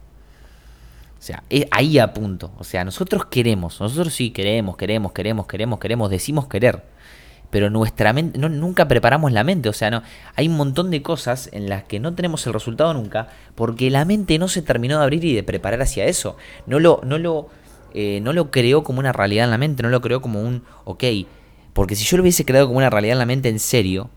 O 1.24 1.26
sea, 1.26 1.42
ahí 1.72 2.00
apunto. 2.00 2.52
O 2.58 2.66
sea, 2.66 2.84
nosotros 2.84 3.28
queremos, 3.28 3.80
nosotros 3.80 4.14
sí 4.14 4.32
queremos, 4.32 4.76
queremos, 4.76 5.14
queremos, 5.14 5.48
queremos, 5.48 5.80
queremos, 5.80 6.10
decimos 6.10 6.48
querer. 6.48 6.84
Pero 7.50 7.70
nuestra 7.70 8.12
mente, 8.12 8.38
no, 8.38 8.50
nunca 8.50 8.90
preparamos 8.90 9.32
la 9.32 9.46
mente. 9.46 9.70
O 9.70 9.74
sea, 9.74 9.90
no, 9.90 10.04
hay 10.36 10.50
un 10.50 10.58
montón 10.58 10.92
de 10.92 11.02
cosas 11.02 11.50
en 11.54 11.70
las 11.70 11.86
que 11.86 12.02
no 12.02 12.14
tenemos 12.14 12.46
el 12.46 12.52
resultado 12.52 12.94
nunca 12.94 13.30
porque 13.56 13.90
la 13.90 14.04
mente 14.04 14.38
no 14.38 14.50
se 14.50 14.62
terminó 14.62 14.98
de 14.98 15.04
abrir 15.06 15.24
y 15.24 15.34
de 15.34 15.44
preparar 15.44 15.82
hacia 15.82 16.04
eso. 16.08 16.36
No 16.68 16.82
lo, 16.82 17.00
no 17.06 17.18
lo, 17.18 17.48
eh, 17.94 18.20
no 18.22 18.34
lo 18.34 18.52
creó 18.52 18.84
como 18.84 19.00
una 19.00 19.14
realidad 19.14 19.46
en 19.46 19.52
la 19.52 19.58
mente, 19.58 19.82
no 19.82 19.88
lo 19.88 20.02
creó 20.02 20.22
como 20.22 20.42
un, 20.42 20.66
ok. 20.84 21.06
Porque 21.72 21.96
si 21.96 22.04
yo 22.04 22.18
lo 22.18 22.24
hubiese 22.24 22.44
creado 22.44 22.68
como 22.68 22.80
una 22.80 22.90
realidad 22.90 23.14
en 23.14 23.20
la 23.20 23.26
mente 23.26 23.48
en 23.48 23.60
serio, 23.60 24.10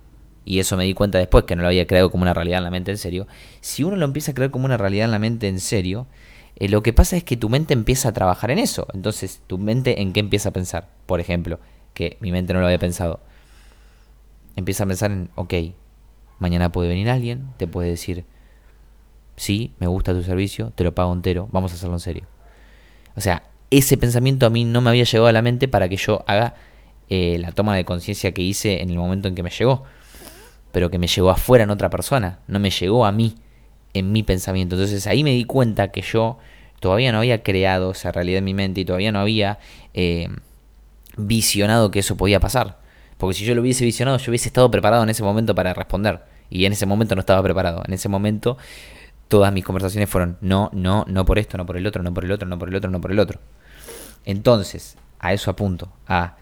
y 0.45 0.59
eso 0.59 0.77
me 0.77 0.83
di 0.83 0.95
cuenta 0.95 1.19
después 1.19 1.45
que 1.45 1.55
no 1.55 1.63
lo 1.63 1.69
había 1.69 1.87
creado 1.87 2.11
como 2.11 2.23
una 2.23 2.35
realidad 2.35 2.59
en 2.59 2.65
la 2.65 2.71
mente 2.73 2.91
en 2.91 2.99
serio, 2.99 3.29
si 3.61 3.85
uno 3.85 3.95
lo 3.95 4.05
empieza 4.07 4.33
a 4.33 4.35
crear 4.35 4.51
como 4.51 4.65
una 4.65 4.77
realidad 4.77 5.05
en 5.05 5.13
la 5.13 5.21
mente 5.21 5.47
en 5.47 5.61
serio, 5.61 6.09
eh, 6.57 6.69
lo 6.69 6.83
que 6.83 6.93
pasa 6.93 7.17
es 7.17 7.25
que 7.25 7.37
tu 7.37 7.49
mente 7.49 7.75
empieza 7.75 8.09
a 8.09 8.13
trabajar 8.13 8.51
en 8.51 8.59
eso. 8.59 8.87
Entonces, 8.95 9.43
¿tu 9.47 9.59
mente 9.59 10.01
en 10.01 10.13
qué 10.13 10.21
empieza 10.21 10.49
a 10.49 10.53
pensar? 10.53 10.89
Por 11.07 11.21
ejemplo, 11.21 11.61
que 11.95 12.17
mi 12.21 12.33
mente 12.33 12.53
no 12.55 12.61
lo 12.61 12.67
había 12.67 12.79
pensado. 12.79 13.21
Empieza 14.57 14.85
a 14.85 14.87
pensar 14.87 15.11
en, 15.11 15.31
ok, 15.35 15.55
mañana 16.39 16.73
puede 16.73 16.89
venir 16.89 17.11
alguien, 17.11 17.49
te 17.59 17.67
puede 17.67 17.91
decir, 17.91 18.25
sí, 19.37 19.75
me 19.79 19.87
gusta 19.87 20.15
tu 20.15 20.23
servicio, 20.23 20.73
te 20.75 20.85
lo 20.85 20.95
pago 20.95 21.13
entero, 21.13 21.49
vamos 21.53 21.73
a 21.73 21.75
hacerlo 21.75 21.97
en 21.97 22.01
serio. 22.01 22.27
O 23.17 23.21
sea, 23.21 23.45
ese 23.71 23.99
pensamiento 23.99 24.47
a 24.47 24.51
mí 24.51 24.65
no 24.65 24.81
me 24.81 24.91
había 24.91 25.05
llegado 25.05 25.27
a 25.27 25.33
la 25.33 25.43
mente 25.43 25.69
para 25.69 25.89
que 25.89 25.97
yo 25.97 26.25
haga 26.27 26.55
eh, 27.11 27.37
la 27.39 27.53
toma 27.53 27.77
de 27.77 27.85
conciencia 27.85 28.33
que 28.33 28.43
hice 28.43 28.81
en 28.81 28.91
el 28.91 28.97
momento 28.97 29.29
en 29.29 29.35
que 29.35 29.43
me 29.43 29.51
llegó. 29.51 29.85
Pero 30.73 30.91
que 30.91 30.99
me 30.99 31.07
llegó 31.07 31.31
afuera 31.31 31.65
en 31.65 31.71
otra 31.71 31.91
persona, 31.91 32.41
no 32.49 32.59
me 32.59 32.71
llegó 32.71 33.05
a 33.05 33.13
mí 33.13 33.35
en 33.99 34.13
mi 34.13 34.23
pensamiento. 34.23 34.77
Entonces 34.77 35.07
ahí 35.07 35.25
me 35.25 35.31
di 35.31 35.45
cuenta 35.45 35.89
que 35.89 36.03
yo 36.03 36.39
todavía 36.81 37.13
no 37.13 37.19
había 37.19 37.43
creado 37.43 37.93
esa 37.93 38.13
realidad 38.13 38.39
en 38.39 38.45
mi 38.45 38.55
mente 38.55 38.81
y 38.81 38.85
todavía 38.85 39.13
no 39.13 39.21
había 39.21 39.59
eh, 39.95 40.29
visionado 41.17 41.91
que 41.91 42.01
eso 42.01 42.17
podía 42.17 42.41
pasar. 42.41 42.79
Porque 43.19 43.35
si 43.35 43.45
yo 43.45 43.55
lo 43.55 43.63
hubiese 43.63 43.85
visionado, 43.85 44.19
yo 44.19 44.31
hubiese 44.31 44.49
estado 44.49 44.71
preparado 44.71 45.03
en 45.03 45.09
ese 45.09 45.23
momento 45.23 45.55
para 45.55 45.73
responder. 45.73 46.21
Y 46.51 46.65
en 46.67 46.73
ese 46.73 46.87
momento 46.87 47.15
no 47.15 47.21
estaba 47.21 47.43
preparado. 47.43 47.83
En 47.87 47.95
ese 47.95 48.09
momento 48.09 48.59
todas 49.29 49.53
mis 49.53 49.65
conversaciones 49.65 50.09
fueron 50.09 50.37
no, 50.41 50.71
no, 50.73 51.05
no 51.09 51.25
por 51.25 51.39
esto, 51.39 51.57
no 51.57 51.67
por 51.67 51.77
el 51.77 51.87
otro, 51.87 52.03
no 52.03 52.15
por 52.15 52.25
el 52.25 52.33
otro, 52.33 52.47
no 52.49 52.59
por 52.59 52.69
el 52.69 52.77
otro, 52.77 52.91
no 52.91 53.01
por 53.01 53.13
el 53.13 53.19
otro. 53.19 53.41
Entonces, 54.25 54.97
a 55.19 55.33
eso 55.33 55.51
apunto, 55.51 55.91
a, 56.07 56.37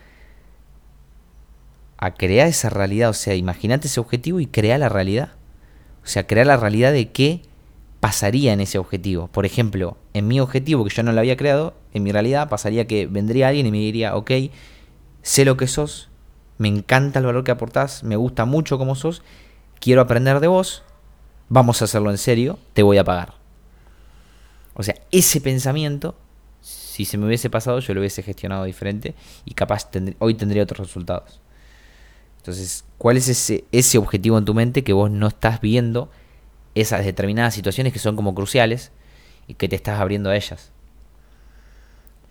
a 1.97 2.15
crear 2.15 2.49
esa 2.49 2.71
realidad. 2.71 3.11
O 3.11 3.15
sea, 3.15 3.35
imagínate 3.35 3.87
ese 3.87 4.01
objetivo 4.01 4.41
y 4.41 4.47
crea 4.47 4.79
la 4.79 4.89
realidad. 4.89 5.33
O 6.05 6.07
sea, 6.07 6.27
crear 6.27 6.47
la 6.47 6.57
realidad 6.57 6.93
de 6.93 7.11
qué 7.11 7.43
pasaría 8.01 8.53
en 8.53 8.61
ese 8.61 8.77
objetivo. 8.77 9.29
Por 9.29 9.47
ejemplo, 9.47 9.97
en 10.13 10.29
mi 10.29 10.39
objetivo 10.39 10.85
que 10.85 10.95
yo 10.95 11.03
no 11.03 11.13
lo 11.13 11.21
había 11.21 11.39
creado, 11.39 11.75
en 11.95 12.03
mi 12.03 12.13
realidad 12.13 12.51
pasaría 12.51 12.87
que 12.87 13.07
vendría 13.07 13.49
alguien 13.49 13.67
y 13.67 13.71
me 13.71 13.79
diría, 13.79 14.15
ok, 14.15 14.31
sé 15.23 15.47
lo 15.47 15.57
que 15.57 15.67
sos, 15.67 16.11
me 16.59 16.69
encanta 16.69 17.19
el 17.19 17.27
valor 17.27 17.45
que 17.45 17.51
aportás, 17.51 18.05
me 18.05 18.17
gusta 18.17 18.45
mucho 18.45 18.77
cómo 18.77 18.95
sos, 18.95 19.23
quiero 19.81 20.03
aprender 20.03 20.41
de 20.41 20.49
vos, 20.49 20.83
vamos 21.49 21.81
a 21.81 21.87
hacerlo 21.87 22.11
en 22.11 22.19
serio, 22.19 22.59
te 22.75 22.83
voy 22.83 22.99
a 22.99 23.05
pagar. 23.05 23.35
O 24.75 24.83
sea, 24.83 24.97
ese 25.11 25.41
pensamiento, 25.41 26.15
si 26.61 27.07
se 27.07 27.17
me 27.17 27.27
hubiese 27.27 27.49
pasado, 27.49 27.79
yo 27.79 27.95
lo 27.95 28.01
hubiese 28.01 28.23
gestionado 28.23 28.65
diferente 28.65 29.15
y 29.47 29.55
capaz 29.55 29.89
hoy 30.19 30.35
tendría 30.35 30.65
otros 30.65 30.87
resultados. 30.87 31.41
Entonces, 32.45 32.85
¿cuál 32.99 33.17
es 33.17 33.27
ese, 33.31 33.99
objetivo 33.99 34.37
en 34.37 34.45
tu 34.45 34.53
mente 34.53 34.85
que 34.85 34.93
vos 34.93 35.11
no 35.11 35.29
estás 35.29 35.63
viendo 35.63 36.11
esas 36.75 37.03
determinadas 37.03 37.55
situaciones 37.55 37.95
que 37.95 37.99
son 37.99 38.17
como 38.17 38.35
cruciales 38.35 38.93
y 39.49 39.55
que 39.55 39.67
te 39.67 39.77
estás 39.77 39.99
abriendo 39.99 40.29
a 40.29 40.37
ellas? 40.37 40.71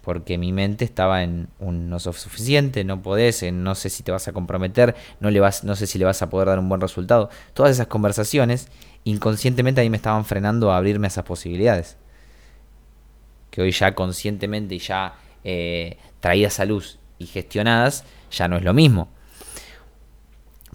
Porque 0.04 0.38
mi 0.38 0.54
mente 0.54 0.86
estaba 0.86 1.24
en 1.24 1.48
un 1.58 1.90
no 1.90 1.98
suficiente, 1.98 2.84
no 2.84 3.02
podés, 3.02 3.42
no 3.52 3.74
sé 3.74 3.90
si 3.90 4.04
te 4.04 4.12
vas 4.12 4.28
a 4.28 4.34
comprometer, 4.34 4.94
no, 5.20 5.32
le 5.32 5.40
vas, 5.40 5.64
no 5.64 5.76
sé 5.76 5.88
si 5.88 5.98
le 5.98 6.06
vas 6.06 6.22
a 6.22 6.30
poder 6.30 6.48
dar 6.48 6.60
un 6.60 6.70
buen 6.70 6.82
resultado. 6.82 7.32
Todas 7.56 7.72
esas 7.72 7.88
conversaciones 7.88 8.68
inconscientemente 9.06 9.82
ahí 9.82 9.90
me 9.90 9.98
estaban 9.98 10.26
frenando 10.26 10.72
a 10.72 10.78
abrirme 10.78 11.08
a 11.08 11.10
esas 11.10 11.26
posibilidades. 11.26 11.98
Que 13.50 13.64
hoy 13.64 13.72
ya 13.72 13.96
conscientemente 13.96 14.76
y 14.76 14.80
ya 14.80 15.16
eh, 15.44 15.98
traídas 16.20 16.60
a 16.60 16.66
luz 16.66 17.00
y 17.18 17.26
gestionadas, 17.26 18.04
ya 18.30 18.48
no 18.48 18.58
es 18.58 18.64
lo 18.64 18.76
mismo. 18.76 19.10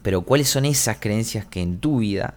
Pero 0.08 0.22
¿cuáles 0.22 0.48
son 0.48 0.64
esas 0.64 0.96
creencias 0.96 1.44
que 1.44 1.60
en 1.60 1.80
tu 1.80 1.98
vida, 1.98 2.36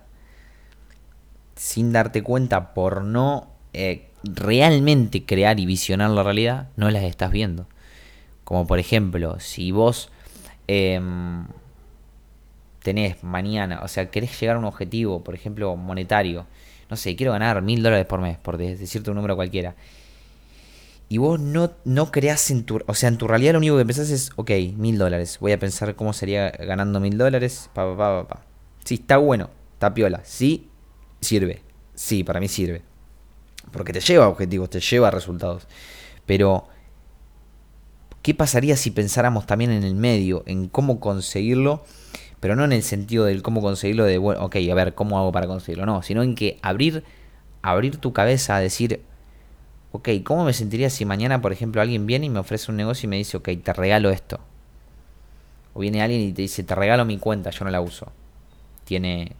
sin 1.55 1.93
darte 1.93 2.21
cuenta 2.21 2.73
por 2.73 3.01
no 3.01 3.47
eh, 3.71 4.09
realmente 4.25 5.23
crear 5.23 5.57
y 5.57 5.65
visionar 5.65 6.09
la 6.09 6.21
realidad, 6.21 6.67
no 6.75 6.91
las 6.91 7.03
estás 7.05 7.31
viendo? 7.31 7.67
Como 8.43 8.67
por 8.67 8.77
ejemplo, 8.79 9.39
si 9.39 9.71
vos 9.71 10.09
em, 10.67 11.45
tenés 12.83 13.23
mañana, 13.23 13.79
o 13.83 13.87
sea, 13.87 14.11
querés 14.11 14.37
llegar 14.37 14.57
a 14.57 14.59
un 14.59 14.65
objetivo, 14.65 15.23
por 15.23 15.33
ejemplo, 15.33 15.73
monetario, 15.77 16.47
no 16.89 16.97
sé, 16.97 17.15
quiero 17.15 17.31
ganar 17.31 17.61
mil 17.61 17.81
dólares 17.81 18.05
por 18.05 18.19
mes, 18.19 18.37
por 18.37 18.57
decirte 18.57 19.11
un 19.11 19.15
número 19.15 19.37
cualquiera, 19.37 19.75
y 21.11 21.17
vos 21.17 21.41
no, 21.41 21.73
no 21.83 22.09
creas 22.09 22.51
en 22.51 22.63
tu... 22.63 22.79
O 22.87 22.93
sea, 22.93 23.09
en 23.09 23.17
tu 23.17 23.27
realidad 23.27 23.51
lo 23.51 23.57
único 23.57 23.77
que 23.77 23.85
pensás 23.85 24.09
es, 24.11 24.31
ok, 24.37 24.49
mil 24.77 24.97
dólares. 24.97 25.39
Voy 25.41 25.51
a 25.51 25.59
pensar 25.59 25.93
cómo 25.97 26.13
sería 26.13 26.51
ganando 26.51 27.01
mil 27.01 27.17
dólares. 27.17 27.69
Pa, 27.73 27.83
pa, 27.83 27.97
pa, 27.97 28.27
pa. 28.29 28.45
Sí, 28.85 28.93
está 28.93 29.17
bueno, 29.17 29.49
está 29.73 29.93
piola. 29.93 30.21
Sí, 30.23 30.69
sirve. 31.19 31.63
Sí, 31.95 32.23
para 32.23 32.39
mí 32.39 32.47
sirve. 32.47 32.83
Porque 33.73 33.91
te 33.91 33.99
lleva 33.99 34.23
a 34.23 34.29
objetivos, 34.29 34.69
te 34.69 34.79
lleva 34.79 35.09
a 35.09 35.11
resultados. 35.11 35.67
Pero, 36.25 36.69
¿qué 38.21 38.33
pasaría 38.33 38.77
si 38.77 38.91
pensáramos 38.91 39.45
también 39.45 39.71
en 39.71 39.83
el 39.83 39.95
medio, 39.95 40.43
en 40.45 40.69
cómo 40.69 41.01
conseguirlo? 41.01 41.83
Pero 42.39 42.55
no 42.55 42.63
en 42.63 42.71
el 42.71 42.83
sentido 42.83 43.25
del 43.25 43.41
cómo 43.41 43.61
conseguirlo 43.61 44.05
de, 44.05 44.17
bueno, 44.17 44.45
ok, 44.45 44.55
a 44.71 44.75
ver, 44.75 44.95
¿cómo 44.95 45.19
hago 45.19 45.33
para 45.33 45.47
conseguirlo? 45.47 45.85
No, 45.85 46.03
sino 46.03 46.23
en 46.23 46.35
que 46.35 46.57
abrir, 46.61 47.03
abrir 47.63 47.97
tu 47.97 48.13
cabeza 48.13 48.55
a 48.55 48.61
decir, 48.61 49.01
ok, 49.91 50.09
¿cómo 50.23 50.45
me 50.45 50.53
sentiría 50.53 50.89
si 50.89 51.05
mañana, 51.05 51.41
por 51.41 51.51
ejemplo, 51.51 51.81
alguien 51.81 52.05
viene 52.05 52.27
y 52.27 52.29
me 52.29 52.39
ofrece 52.39 52.71
un 52.71 52.77
negocio 52.77 53.07
y 53.07 53.09
me 53.09 53.17
dice, 53.17 53.37
ok, 53.37 53.49
te 53.63 53.73
regalo 53.73 54.09
esto? 54.09 54.39
O 55.73 55.79
viene 55.79 56.01
alguien 56.01 56.21
y 56.21 56.33
te 56.33 56.41
dice, 56.41 56.63
te 56.63 56.75
regalo 56.75 57.05
mi 57.05 57.17
cuenta, 57.17 57.49
yo 57.49 57.65
no 57.65 57.71
la 57.71 57.81
uso. 57.81 58.11
Tiene, 58.85 59.33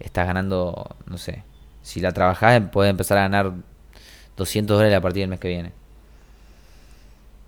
estás 0.00 0.26
ganando, 0.26 0.96
no 1.06 1.18
sé, 1.18 1.44
si 1.82 2.00
la 2.00 2.12
trabajás 2.12 2.62
puedes 2.72 2.90
empezar 2.90 3.18
a 3.18 3.22
ganar 3.22 3.52
200 4.36 4.76
dólares 4.76 4.96
a 4.96 5.00
partir 5.00 5.22
del 5.22 5.30
mes 5.30 5.40
que 5.40 5.48
viene. 5.48 5.72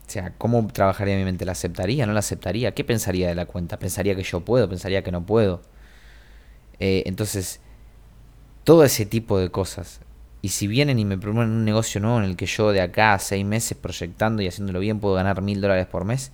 O 0.07 0.11
sea, 0.11 0.33
¿cómo 0.39 0.67
trabajaría 0.69 1.17
mi 1.17 1.25
mente? 1.25 1.45
¿La 1.45 1.53
aceptaría? 1.53 2.07
¿No 2.07 2.13
la 2.13 2.21
aceptaría? 2.21 2.75
¿Qué 2.75 2.85
pensaría 2.85 3.29
de 3.29 3.35
la 3.35 3.47
cuenta? 3.47 3.79
¿Pensaría 3.79 4.15
que 4.15 4.23
yo 4.23 4.41
puedo? 4.41 4.69
¿Pensaría 4.69 5.03
que 5.03 5.11
no 5.11 5.27
puedo? 5.27 5.63
Eh, 6.79 7.03
entonces, 7.07 7.61
todo 8.63 8.85
ese 8.85 9.05
tipo 9.07 9.39
de 9.39 9.51
cosas 9.51 10.01
y 10.47 10.49
si 10.49 10.69
vienen 10.69 11.01
y 11.01 11.05
me 11.05 11.19
proponen 11.19 11.51
un 11.51 11.65
negocio 11.65 12.01
nuevo 12.01 12.19
en 12.19 12.25
el 12.25 12.37
que 12.37 12.47
yo 12.47 12.71
de 12.71 12.81
acá 12.81 13.15
a 13.15 13.19
seis 13.19 13.45
meses 13.45 13.77
proyectando 13.77 14.43
y 14.43 14.47
haciéndolo 14.47 14.79
bien 14.79 15.01
puedo 15.01 15.17
ganar 15.17 15.43
mil 15.43 15.61
dólares 15.61 15.87
por 15.87 16.05
mes, 16.05 16.31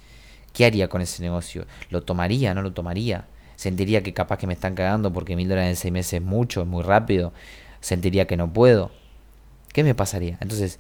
¿qué 0.53 0.67
haría 0.67 0.89
con 0.89 1.01
ese 1.01 1.23
negocio? 1.23 1.65
¿Lo 1.89 2.03
tomaría? 2.03 2.53
¿No 2.53 2.61
lo 2.61 2.75
tomaría? 2.75 3.25
¿Sentiría 3.57 4.03
que 4.03 4.13
capaz 4.13 4.37
que 4.37 4.47
me 4.47 4.53
están 4.53 4.75
cagando 4.75 5.15
porque 5.15 5.35
mil 5.35 5.49
dólares 5.49 5.71
en 5.71 5.77
seis 5.77 5.93
meses 5.93 6.13
es 6.13 6.23
mucho, 6.23 6.61
es 6.61 6.67
muy 6.67 6.83
rápido? 6.83 7.33
¿Sentiría 7.81 8.27
que 8.27 8.37
no 8.37 8.53
puedo? 8.53 8.91
¿Qué 9.73 9.83
me 9.83 9.95
pasaría? 9.95 10.37
Entonces, 10.43 10.79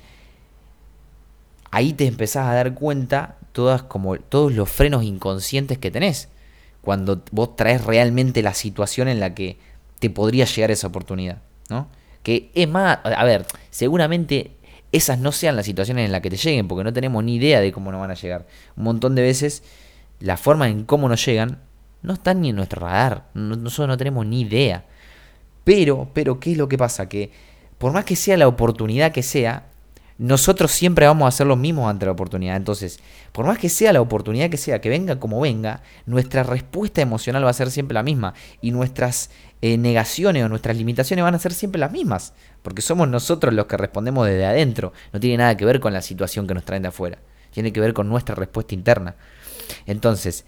ahí 1.70 1.94
te 1.94 2.06
empezás 2.06 2.48
a 2.48 2.52
dar 2.52 2.74
cuenta 2.74 3.38
todas 3.52 3.82
como, 3.82 4.18
todos 4.18 4.52
los 4.52 4.68
frenos 4.68 5.04
inconscientes 5.04 5.78
que 5.78 5.90
tenés. 5.90 6.28
Cuando 6.82 7.22
vos 7.30 7.56
traes 7.56 7.82
realmente 7.82 8.42
la 8.42 8.52
situación 8.52 9.08
en 9.08 9.20
la 9.20 9.34
que 9.34 9.56
te 10.00 10.10
podría 10.10 10.44
llegar 10.44 10.70
esa 10.70 10.88
oportunidad, 10.88 11.38
¿no? 11.70 11.88
Que 12.22 12.50
es 12.54 12.68
más, 12.68 12.98
a 13.04 13.24
ver, 13.24 13.46
seguramente 13.70 14.52
esas 14.92 15.18
no 15.18 15.32
sean 15.32 15.56
las 15.56 15.66
situaciones 15.66 16.06
en 16.06 16.12
las 16.12 16.20
que 16.20 16.30
te 16.30 16.36
lleguen, 16.36 16.68
porque 16.68 16.84
no 16.84 16.92
tenemos 16.92 17.24
ni 17.24 17.36
idea 17.36 17.60
de 17.60 17.72
cómo 17.72 17.90
nos 17.90 18.00
van 18.00 18.10
a 18.10 18.14
llegar. 18.14 18.46
Un 18.76 18.84
montón 18.84 19.14
de 19.14 19.22
veces 19.22 19.62
la 20.20 20.36
forma 20.36 20.68
en 20.68 20.84
cómo 20.84 21.08
nos 21.08 21.24
llegan 21.24 21.60
no 22.02 22.14
están 22.14 22.40
ni 22.40 22.50
en 22.50 22.56
nuestro 22.56 22.80
radar, 22.80 23.26
nosotros 23.34 23.88
no 23.88 23.96
tenemos 23.96 24.26
ni 24.26 24.42
idea. 24.42 24.84
Pero, 25.64 26.10
pero, 26.12 26.40
¿qué 26.40 26.52
es 26.52 26.58
lo 26.58 26.68
que 26.68 26.76
pasa? 26.76 27.08
Que 27.08 27.30
por 27.78 27.92
más 27.92 28.04
que 28.04 28.16
sea 28.16 28.36
la 28.36 28.48
oportunidad 28.48 29.12
que 29.12 29.22
sea, 29.22 29.66
nosotros 30.18 30.70
siempre 30.70 31.06
vamos 31.06 31.24
a 31.26 31.28
hacer 31.28 31.46
lo 31.46 31.56
mismo 31.56 31.88
ante 31.88 32.06
la 32.06 32.12
oportunidad. 32.12 32.56
Entonces, 32.56 33.00
por 33.32 33.46
más 33.46 33.58
que 33.58 33.68
sea 33.68 33.92
la 33.92 34.00
oportunidad 34.00 34.50
que 34.50 34.56
sea, 34.56 34.80
que 34.80 34.88
venga 34.88 35.18
como 35.18 35.40
venga, 35.40 35.82
nuestra 36.06 36.42
respuesta 36.42 37.00
emocional 37.00 37.44
va 37.44 37.50
a 37.50 37.54
ser 37.54 37.70
siempre 37.70 37.94
la 37.94 38.02
misma. 38.02 38.34
Y 38.60 38.70
nuestras 38.70 39.30
eh, 39.64 39.78
negaciones 39.78 40.44
o 40.44 40.48
nuestras 40.48 40.76
limitaciones 40.76 41.22
van 41.22 41.36
a 41.36 41.38
ser 41.38 41.54
siempre 41.54 41.78
las 41.78 41.92
mismas, 41.92 42.34
porque 42.62 42.82
somos 42.82 43.08
nosotros 43.08 43.54
los 43.54 43.66
que 43.66 43.76
respondemos 43.76 44.26
desde 44.26 44.44
adentro, 44.44 44.92
no 45.12 45.20
tiene 45.20 45.36
nada 45.36 45.56
que 45.56 45.64
ver 45.64 45.78
con 45.78 45.92
la 45.92 46.02
situación 46.02 46.48
que 46.48 46.54
nos 46.54 46.64
traen 46.64 46.82
de 46.82 46.88
afuera, 46.88 47.18
tiene 47.52 47.72
que 47.72 47.78
ver 47.78 47.94
con 47.94 48.08
nuestra 48.08 48.34
respuesta 48.34 48.74
interna. 48.74 49.14
Entonces, 49.86 50.44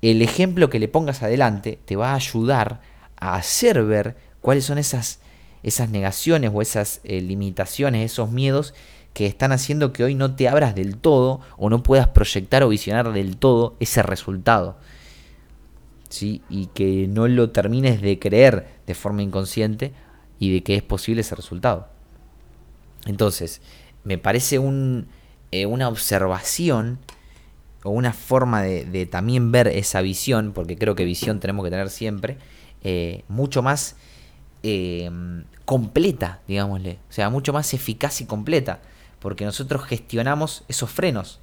el 0.00 0.22
ejemplo 0.22 0.70
que 0.70 0.78
le 0.78 0.88
pongas 0.88 1.22
adelante 1.22 1.78
te 1.84 1.96
va 1.96 2.12
a 2.12 2.14
ayudar 2.14 2.80
a 3.16 3.34
hacer 3.34 3.82
ver 3.84 4.16
cuáles 4.40 4.64
son 4.64 4.78
esas, 4.78 5.20
esas 5.62 5.90
negaciones 5.90 6.50
o 6.54 6.62
esas 6.62 7.00
eh, 7.04 7.20
limitaciones, 7.20 8.10
esos 8.10 8.30
miedos 8.30 8.72
que 9.16 9.24
están 9.24 9.50
haciendo 9.50 9.94
que 9.94 10.04
hoy 10.04 10.14
no 10.14 10.34
te 10.34 10.46
abras 10.46 10.74
del 10.74 10.98
todo 10.98 11.40
o 11.56 11.70
no 11.70 11.82
puedas 11.82 12.06
proyectar 12.08 12.62
o 12.62 12.68
visionar 12.68 13.14
del 13.14 13.38
todo 13.38 13.74
ese 13.80 14.02
resultado 14.02 14.76
y 16.20 16.66
que 16.74 17.08
no 17.08 17.26
lo 17.26 17.48
termines 17.48 18.02
de 18.02 18.18
creer 18.18 18.66
de 18.86 18.94
forma 18.94 19.22
inconsciente 19.22 19.94
y 20.38 20.52
de 20.52 20.62
que 20.62 20.76
es 20.76 20.82
posible 20.82 21.22
ese 21.22 21.34
resultado. 21.34 21.88
Entonces, 23.06 23.62
me 24.04 24.18
parece 24.18 24.58
un, 24.58 25.08
eh, 25.50 25.64
una 25.64 25.88
observación 25.88 26.98
o 27.84 27.92
una 27.92 28.12
forma 28.12 28.64
de, 28.64 29.06
también 29.06 29.50
ver 29.50 29.68
esa 29.68 30.02
visión, 30.02 30.52
porque 30.52 30.76
creo 30.76 30.94
que 30.94 31.06
visión 31.06 31.40
tenemos 31.40 31.64
que 31.64 31.70
tener 31.70 31.88
siempre, 31.88 32.36
eh, 32.84 33.24
mucho 33.28 33.62
más 33.62 33.96
eh, 34.62 35.10
completa, 35.64 36.42
digámosle, 36.46 36.98
o 37.08 37.12
sea, 37.12 37.30
mucho 37.30 37.54
más 37.54 37.72
eficaz 37.72 38.20
y 38.20 38.26
completa, 38.26 38.80
porque 39.20 39.44
nosotros 39.44 39.84
gestionamos 39.84 40.64
esos 40.68 40.90
frenos. 40.90 41.40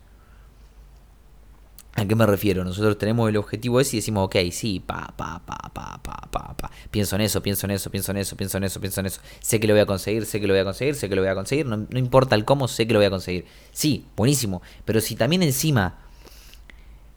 ¿A 1.95 2.05
qué 2.05 2.15
me 2.15 2.25
refiero? 2.25 2.63
Nosotros 2.63 2.97
tenemos 2.97 3.29
el 3.29 3.37
objetivo 3.37 3.79
ese 3.79 3.97
y 3.97 3.99
decimos, 3.99 4.25
ok, 4.25 4.35
sí, 4.51 4.79
pa, 4.79 5.13
pa, 5.15 5.43
pa, 5.45 5.55
pa, 5.71 5.99
pa, 6.01 6.27
pa, 6.31 6.57
pa. 6.57 6.71
Pienso 6.89 7.15
en 7.15 7.21
eso, 7.21 7.43
pienso 7.43 7.67
en 7.67 7.71
eso, 7.71 7.91
pienso 7.91 8.11
en 8.11 8.17
eso, 8.17 8.35
pienso 8.35 8.57
en 8.57 8.63
eso, 8.63 8.79
pienso 8.79 8.99
en 9.01 9.05
eso. 9.05 9.21
Sé 9.39 9.59
que 9.59 9.67
lo 9.67 9.75
voy 9.75 9.81
a 9.81 9.85
conseguir, 9.85 10.25
sé 10.25 10.41
que 10.41 10.47
lo 10.47 10.53
voy 10.53 10.61
a 10.61 10.63
conseguir, 10.63 10.95
sé 10.95 11.07
que 11.07 11.15
lo 11.15 11.21
voy 11.21 11.29
a 11.29 11.35
conseguir. 11.35 11.67
No, 11.67 11.77
no 11.77 11.99
importa 11.99 12.35
el 12.35 12.45
cómo, 12.45 12.67
sé 12.67 12.87
que 12.87 12.93
lo 12.93 12.99
voy 12.99 13.05
a 13.05 13.11
conseguir. 13.11 13.45
Sí, 13.71 14.07
buenísimo. 14.15 14.63
Pero 14.85 15.01
si 15.01 15.15
también 15.15 15.43
encima 15.43 15.99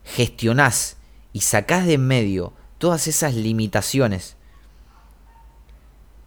gestionás 0.05 0.99
y 1.33 1.41
sacás 1.41 1.87
de 1.87 1.95
en 1.95 2.07
medio 2.07 2.53
todas 2.77 3.07
esas 3.09 3.35
limitaciones 3.35 4.37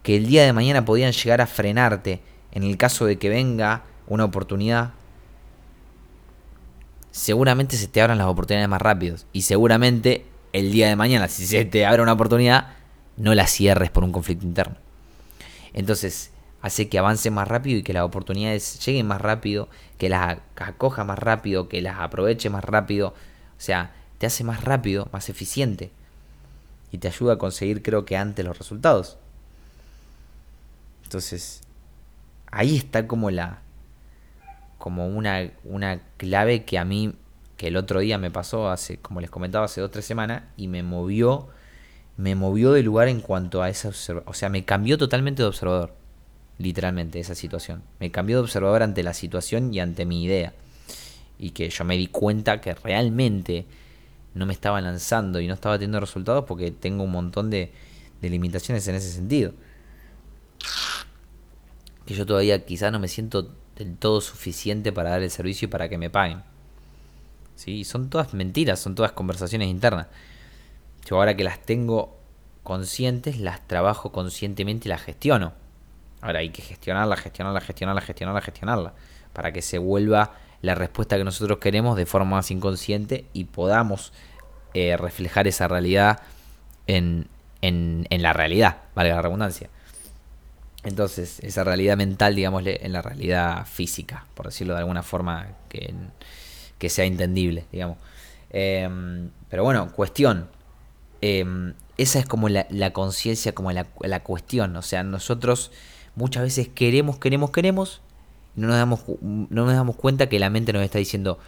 que 0.02 0.18
el 0.18 0.26
día 0.26 0.44
de 0.44 0.54
mañana 0.54 0.86
podían 0.86 1.12
llegar 1.12 1.42
a 1.42 1.48
frenarte 1.48 2.22
en 2.52 2.64
el 2.64 2.78
caso 2.78 3.06
de 3.06 3.20
que 3.20 3.30
venga 3.30 3.84
una 4.10 4.26
oportunidad 4.26 4.92
seguramente 7.12 7.78
se 7.78 7.88
te 7.88 8.02
abran 8.02 8.18
las 8.18 8.28
oportunidades 8.28 8.70
más 8.70 8.82
rápidos. 8.82 9.26
Y 9.34 9.44
seguramente 9.44 10.26
el 10.54 10.72
día 10.72 10.88
de 10.88 10.96
mañana, 10.96 11.28
si 11.28 11.46
se 11.46 11.66
te 11.66 11.86
abre 11.86 12.02
una 12.02 12.14
oportunidad, 12.14 12.74
no 13.18 13.34
la 13.36 13.48
cierres 13.48 13.90
por 13.90 14.04
un 14.04 14.12
conflicto 14.12 14.46
interno. 14.46 14.76
Entonces, 15.74 16.32
hace 16.62 16.90
que 16.90 17.00
avance 17.00 17.30
más 17.32 17.48
rápido 17.48 17.80
y 17.80 17.84
que 17.84 17.94
las 17.94 18.04
oportunidades 18.04 18.84
lleguen 18.86 19.08
más 19.08 19.22
rápido, 19.22 19.70
que 19.98 20.10
las 20.10 20.40
acoja 20.56 21.04
más 21.04 21.20
rápido, 21.20 21.70
que 21.70 21.82
las 21.82 22.00
aproveche 22.00 22.50
más 22.50 22.64
rápido. 22.64 23.10
O 23.10 23.62
sea, 23.62 23.94
te 24.18 24.26
hace 24.26 24.44
más 24.44 24.64
rápido, 24.64 25.08
más 25.12 25.30
eficiente. 25.30 25.92
Y 26.92 26.98
te 26.98 27.08
ayuda 27.08 27.34
a 27.34 27.38
conseguir, 27.38 27.84
creo 27.84 28.06
que 28.06 28.18
antes, 28.18 28.44
los 28.44 28.58
resultados. 28.58 29.18
Entonces, 31.04 31.62
ahí 32.52 32.78
está 32.78 33.08
como 33.08 33.30
la, 33.30 33.62
como 34.80 35.08
una, 35.08 35.52
una 35.66 36.02
clave 36.18 36.64
que 36.64 36.80
a 36.80 36.86
mí, 36.86 37.14
que 37.58 37.68
el 37.68 37.78
otro 37.78 38.00
día 38.00 38.18
me 38.18 38.32
pasó 38.32 38.72
hace, 38.72 38.98
como 38.98 39.22
les 39.22 39.30
comentaba, 39.30 39.66
hace 39.66 39.82
dos 39.82 39.90
o 39.90 39.92
tres 39.92 40.06
semanas, 40.06 40.44
y 40.58 40.68
me 40.68 40.82
movió, 40.82 41.50
me 42.18 42.34
movió 42.34 42.72
de 42.72 42.82
lugar 42.82 43.10
en 43.10 43.20
cuanto 43.22 43.62
a 43.62 43.70
esa 43.70 43.90
O 44.26 44.34
sea, 44.34 44.50
me 44.50 44.66
cambió 44.66 44.98
totalmente 44.98 45.44
de 45.44 45.50
observador, 45.50 45.94
literalmente, 46.58 47.20
esa 47.20 47.36
situación. 47.36 47.84
Me 48.00 48.10
cambió 48.10 48.38
de 48.38 48.44
observador 48.44 48.82
ante 48.82 49.04
la 49.04 49.14
situación 49.14 49.74
y 49.74 49.82
ante 49.82 50.06
mi 50.06 50.24
idea. 50.24 50.54
Y 51.38 51.52
que 51.52 51.70
yo 51.70 51.84
me 51.84 51.98
di 51.98 52.08
cuenta 52.08 52.62
que 52.62 52.74
realmente 52.74 53.66
no 54.34 54.46
me 54.46 54.54
estaba 54.54 54.80
lanzando 54.80 55.42
y 55.42 55.48
no 55.48 55.56
estaba 55.56 55.76
teniendo 55.76 56.00
resultados 56.00 56.46
porque 56.46 56.72
tengo 56.72 57.04
un 57.04 57.12
montón 57.12 57.50
de, 57.50 57.74
de 58.22 58.30
limitaciones 58.30 58.88
en 58.88 58.96
ese 58.96 59.12
sentido. 59.12 59.52
Que 62.06 62.14
yo 62.14 62.26
todavía 62.26 62.66
quizás 62.66 62.94
no 62.94 63.00
me 63.00 63.10
siento 63.10 63.54
del 63.80 63.98
todo 63.98 64.22
suficiente 64.22 64.92
para 64.92 65.12
dar 65.12 65.24
el 65.24 65.32
servicio 65.32 65.66
y 65.66 65.70
para 65.70 65.90
que 65.90 65.98
me 65.98 66.10
paguen. 66.10 66.44
¿Sí? 67.56 67.84
Son 67.86 68.10
todas 68.10 68.34
mentiras, 68.34 68.80
son 68.80 68.94
todas 68.94 69.14
conversaciones 69.14 69.70
internas. 69.70 70.08
Yo 71.06 71.16
ahora 71.16 71.36
que 71.36 71.44
las 71.44 71.60
tengo 71.60 72.18
conscientes, 72.64 73.40
las 73.40 73.66
trabajo 73.68 74.12
conscientemente 74.12 74.88
y 74.88 74.90
las 74.90 75.02
gestiono. 75.02 75.54
Ahora 76.22 76.40
hay 76.40 76.50
que 76.50 76.62
gestionarla, 76.62 77.16
gestionarla, 77.16 77.62
gestionarla, 77.62 78.02
gestionarla, 78.02 78.42
gestionarla. 78.42 78.94
Para 79.34 79.54
que 79.54 79.62
se 79.62 79.78
vuelva 79.78 80.34
la 80.62 80.76
respuesta 80.76 81.18
que 81.18 81.24
nosotros 81.24 81.60
queremos 81.60 81.96
de 81.96 82.06
forma 82.06 82.38
más 82.38 82.52
inconsciente 82.52 83.26
y 83.32 83.46
podamos 83.46 84.12
eh, 84.74 84.98
reflejar 84.98 85.48
esa 85.48 85.70
realidad 85.70 86.20
en, 86.86 87.28
en, 87.62 88.08
en 88.10 88.22
la 88.22 88.34
realidad, 88.34 88.78
valga 88.94 89.16
la 89.16 89.22
redundancia. 89.22 89.70
Entonces, 90.84 91.40
esa 91.42 91.64
realidad 91.64 91.98
mental, 91.98 92.36
digámosle, 92.36 92.86
en 92.86 92.94
la 92.94 93.02
realidad 93.02 93.66
física, 93.66 94.26
por 94.34 94.46
decirlo 94.46 94.74
de 94.74 94.80
alguna 94.80 95.04
forma 95.04 95.48
que, 95.68 96.90
sea 96.90 97.06
entendible, 97.06 97.66
digamos. 97.72 97.98
Em, 98.50 99.30
pero 99.50 99.64
bueno, 99.64 99.92
cuestión. 99.92 100.50
Em, 101.22 101.74
esa 101.98 102.20
es 102.20 102.26
como 102.26 102.48
la, 102.48 102.94
conciencia, 102.94 103.54
como 103.54 103.72
la, 103.74 103.88
la, 104.00 104.24
cuestión. 104.24 104.76
O 104.78 104.82
sea, 104.82 105.04
nosotros 105.04 105.72
muchas 106.16 106.44
veces 106.44 106.70
queremos, 106.70 107.20
queremos, 107.20 107.52
queremos, 107.52 108.02
y 108.56 108.62
no 108.62 108.68
nos, 108.68 108.78
damos, 108.78 109.02
no 109.22 109.66
nos 109.66 109.74
damos 109.74 109.98
cuenta 109.98 110.30
que 110.30 110.40
la 110.40 110.50
mente 110.50 110.72
nos 110.72 110.84
está 110.84 110.98
diciendo, 110.98 111.40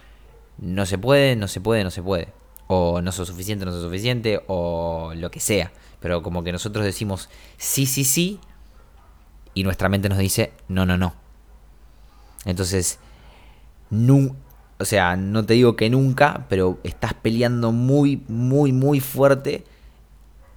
no 0.58 0.86
se 0.86 0.98
puede, 0.98 1.38
no 1.38 1.48
se 1.48 1.62
puede, 1.62 1.86
no 1.86 1.92
se 1.92 2.04
puede. 2.04 2.28
O 2.68 3.02
no 3.02 3.12
soy 3.14 3.26
suficiente, 3.26 3.66
no 3.66 3.72
soy 3.72 3.82
suficiente, 3.82 4.42
o 4.48 5.14
lo 5.16 5.32
que 5.32 5.40
sea. 5.40 5.72
Pero 6.02 6.22
como 6.22 6.44
que 6.44 6.52
nosotros 6.52 6.84
decimos 6.84 7.30
sí, 7.58 7.86
sí, 7.86 8.04
sí, 8.04 8.40
y 9.54 9.64
nuestra 9.64 9.90
mente 9.90 10.10
nos 10.10 10.18
dice, 10.18 10.54
no, 10.68 10.86
no, 10.86 10.98
no. 10.98 11.14
Entonces, 12.46 13.00
no, 13.90 14.36
o 14.80 14.86
sea, 14.86 15.16
no 15.16 15.46
te 15.46 15.54
digo 15.54 15.76
que 15.76 15.90
nunca, 15.90 16.46
pero 16.50 16.80
estás 16.84 17.14
peleando 17.14 17.72
muy, 17.72 18.24
muy, 18.28 18.72
muy 18.72 19.00
fuerte 19.00 19.64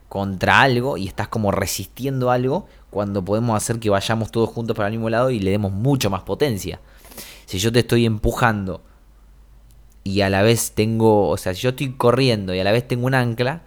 contra 0.09 0.61
algo 0.61 0.97
y 0.97 1.09
estás 1.09 1.29
como 1.29 1.51
resistiendo 1.51 2.31
algo 2.31 2.69
cuando 2.91 3.25
podemos 3.25 3.57
hacer 3.57 3.81
que 3.81 3.91
vayamos 3.91 4.31
todos 4.31 4.49
juntos 4.49 4.77
para 4.77 4.89
el 4.89 4.95
mismo 4.95 5.11
lado 5.11 5.31
y 5.31 5.41
le 5.41 5.51
demos 5.51 5.73
mucho 5.73 6.09
más 6.09 6.23
potencia. 6.23 6.81
Si 7.47 7.59
yo 7.59 7.73
te 7.73 7.81
estoy 7.81 8.07
empujando 8.07 8.81
y 10.05 10.21
a 10.21 10.31
la 10.31 10.43
vez 10.43 10.73
tengo, 10.73 11.29
o 11.29 11.37
sea, 11.37 11.53
si 11.53 11.63
yo 11.63 11.71
estoy 11.71 11.95
corriendo 11.95 12.55
y 12.55 12.61
a 12.61 12.65
la 12.65 12.73
vez 12.73 12.87
tengo 12.87 13.07
un 13.07 13.15
ancla, 13.15 13.63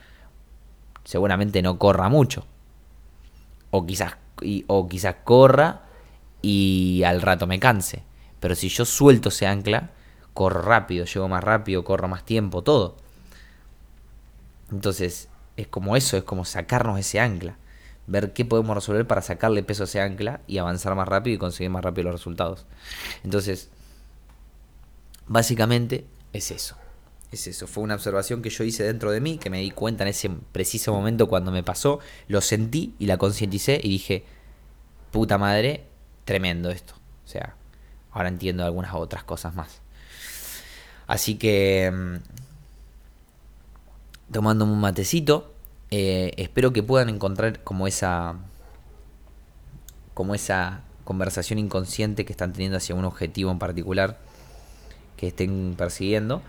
seguramente 1.03 1.61
no 1.61 1.77
corra 1.77 2.09
mucho. 2.09 2.45
O 3.69 3.85
quizás 3.85 4.15
o 4.67 4.87
quizás 4.87 5.15
corra 5.23 5.83
y 6.41 7.03
al 7.03 7.21
rato 7.21 7.47
me 7.47 7.59
canse. 7.59 8.03
Pero 8.39 8.55
si 8.55 8.69
yo 8.69 8.85
suelto 8.85 9.29
ese 9.29 9.47
ancla, 9.47 9.91
corro 10.33 10.61
rápido, 10.61 11.05
llego 11.05 11.27
más 11.27 11.43
rápido, 11.43 11.83
corro 11.83 12.07
más 12.07 12.23
tiempo, 12.23 12.61
todo. 12.61 12.95
Entonces, 14.71 15.29
es 15.55 15.67
como 15.67 15.95
eso, 15.95 16.17
es 16.17 16.23
como 16.23 16.45
sacarnos 16.45 16.99
ese 16.99 17.19
ancla. 17.19 17.57
Ver 18.05 18.31
qué 18.33 18.45
podemos 18.45 18.75
resolver 18.75 19.05
para 19.07 19.21
sacarle 19.21 19.63
peso 19.63 19.83
a 19.83 19.85
ese 19.85 20.01
ancla 20.01 20.41
y 20.47 20.59
avanzar 20.59 20.95
más 20.95 21.07
rápido 21.07 21.35
y 21.35 21.39
conseguir 21.39 21.71
más 21.71 21.83
rápido 21.83 22.05
los 22.05 22.19
resultados. 22.19 22.65
Entonces, 23.23 23.69
básicamente 25.27 26.05
es 26.31 26.51
eso. 26.51 26.77
Es 27.31 27.45
eso, 27.45 27.67
fue 27.67 27.83
una 27.83 27.95
observación 27.95 28.41
que 28.41 28.49
yo 28.49 28.63
hice 28.63 28.83
dentro 28.83 29.11
de 29.11 29.19
mí, 29.19 29.37
que 29.37 29.49
me 29.49 29.59
di 29.59 29.71
cuenta 29.71 30.03
en 30.03 30.09
ese 30.09 30.29
preciso 30.51 30.93
momento 30.93 31.27
cuando 31.27 31.51
me 31.51 31.61
pasó, 31.61 31.99
lo 32.29 32.39
sentí 32.39 32.95
y 32.99 33.05
la 33.05 33.17
concienticé 33.17 33.81
y 33.83 33.89
dije, 33.89 34.23
puta 35.11 35.37
madre, 35.37 35.83
tremendo 36.23 36.69
esto. 36.69 36.93
O 37.25 37.27
sea, 37.27 37.55
ahora 38.11 38.29
entiendo 38.29 38.63
algunas 38.63 38.93
otras 38.93 39.25
cosas 39.25 39.55
más. 39.55 39.81
Así 41.05 41.35
que, 41.35 41.91
mm, 41.93 42.15
tomando 44.31 44.63
un 44.63 44.79
matecito, 44.79 45.53
eh, 45.91 46.31
espero 46.37 46.71
que 46.71 46.83
puedan 46.83 47.09
encontrar 47.09 47.61
como 47.63 47.87
esa, 47.87 48.35
como 50.13 50.33
esa 50.33 50.81
conversación 51.03 51.59
inconsciente 51.59 52.23
que 52.25 52.31
están 52.31 52.53
teniendo 52.53 52.77
hacia 52.77 52.95
un 52.95 53.05
objetivo 53.05 53.51
en 53.51 53.59
particular 53.59 54.17
que 55.15 55.27
estén 55.27 55.75
persiguiendo 55.77 56.41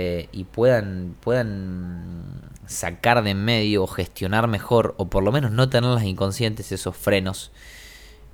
eh, 0.00 0.28
y 0.30 0.44
puedan, 0.44 1.16
puedan 1.18 2.22
sacar 2.66 3.24
de 3.24 3.30
en 3.30 3.44
medio 3.44 3.82
o 3.82 3.88
gestionar 3.88 4.46
mejor, 4.46 4.94
o 4.96 5.08
por 5.08 5.24
lo 5.24 5.32
menos 5.32 5.50
no 5.50 5.68
tenerlas 5.68 6.04
inconscientes, 6.04 6.70
esos 6.70 6.96
frenos, 6.96 7.50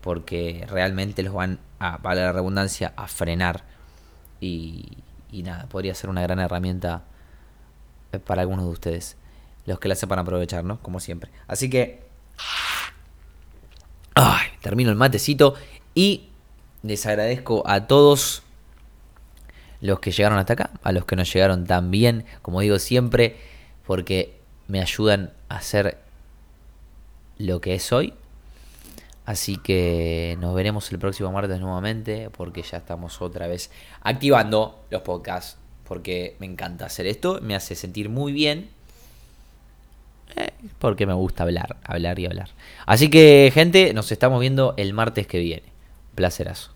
porque 0.03 0.67
realmente 0.69 1.23
los 1.23 1.33
van 1.33 1.61
a, 1.79 2.03
para 2.03 2.17
la 2.17 2.33
redundancia, 2.33 2.93
a 2.97 3.09
frenar. 3.09 3.65
Y, 4.43 4.99
y 5.33 5.43
nada, 5.43 5.67
podría 5.71 5.95
ser 5.95 6.11
una 6.11 6.21
gran 6.21 6.39
herramienta 6.39 7.05
eh, 8.13 8.19
para 8.19 8.43
algunos 8.43 8.67
de 8.67 8.71
ustedes, 8.71 9.17
los 9.65 9.81
que 9.81 9.89
la 9.89 9.95
sepan 9.95 10.19
aprovechar, 10.19 10.65
¿no? 10.65 10.83
Como 10.83 11.01
siempre. 11.01 11.31
Así 11.49 11.71
que 11.71 12.05
termino 14.61 14.91
el 14.91 14.97
matecito 14.97 15.55
y 15.95 16.29
les 16.83 17.07
agradezco 17.07 17.63
a 17.67 17.87
todos 17.87 18.44
los 19.81 20.01
que 20.01 20.11
llegaron 20.11 20.39
hasta 20.39 20.55
acá, 20.55 20.71
a 20.83 20.93
los 20.93 21.05
que 21.05 21.17
nos 21.17 21.33
llegaron 21.33 21.67
también, 21.67 22.25
como 22.43 22.61
digo 22.61 22.79
siempre, 22.79 23.37
porque 23.87 24.39
me 24.69 24.81
ayudan 24.81 25.33
a 25.49 25.57
hacer 25.57 25.99
lo 27.39 27.61
que 27.61 27.75
es 27.75 27.93
hoy. 27.93 28.15
Así 29.27 29.57
que 29.57 30.37
nos 30.39 30.55
veremos 30.55 30.91
el 30.93 30.99
próximo 30.99 31.33
martes 31.33 31.59
nuevamente, 31.61 32.29
porque 32.31 32.63
ya 32.63 32.79
estamos 32.79 33.23
otra 33.23 33.47
vez 33.47 33.71
activando 34.03 34.85
los 34.91 35.03
podcasts, 35.03 35.57
porque 35.85 36.37
me 36.41 36.47
encanta 36.47 36.87
hacer 36.87 37.07
esto, 37.07 37.41
me 37.41 37.55
hace 37.55 37.75
sentir 37.75 38.11
muy 38.11 38.33
bien. 38.33 38.69
Eh, 40.37 40.51
porque 40.79 41.07
me 41.07 41.15
gusta 41.15 41.45
hablar, 41.45 41.77
hablar 41.85 42.19
y 42.19 42.27
hablar. 42.27 42.51
Así 42.87 43.09
que, 43.09 43.51
gente, 43.55 43.95
nos 43.95 44.13
estamos 44.13 44.41
viendo 44.41 44.75
el 44.77 44.93
martes 44.93 45.27
que 45.27 45.39
viene. 45.39 45.65
Placerazo. 46.15 46.74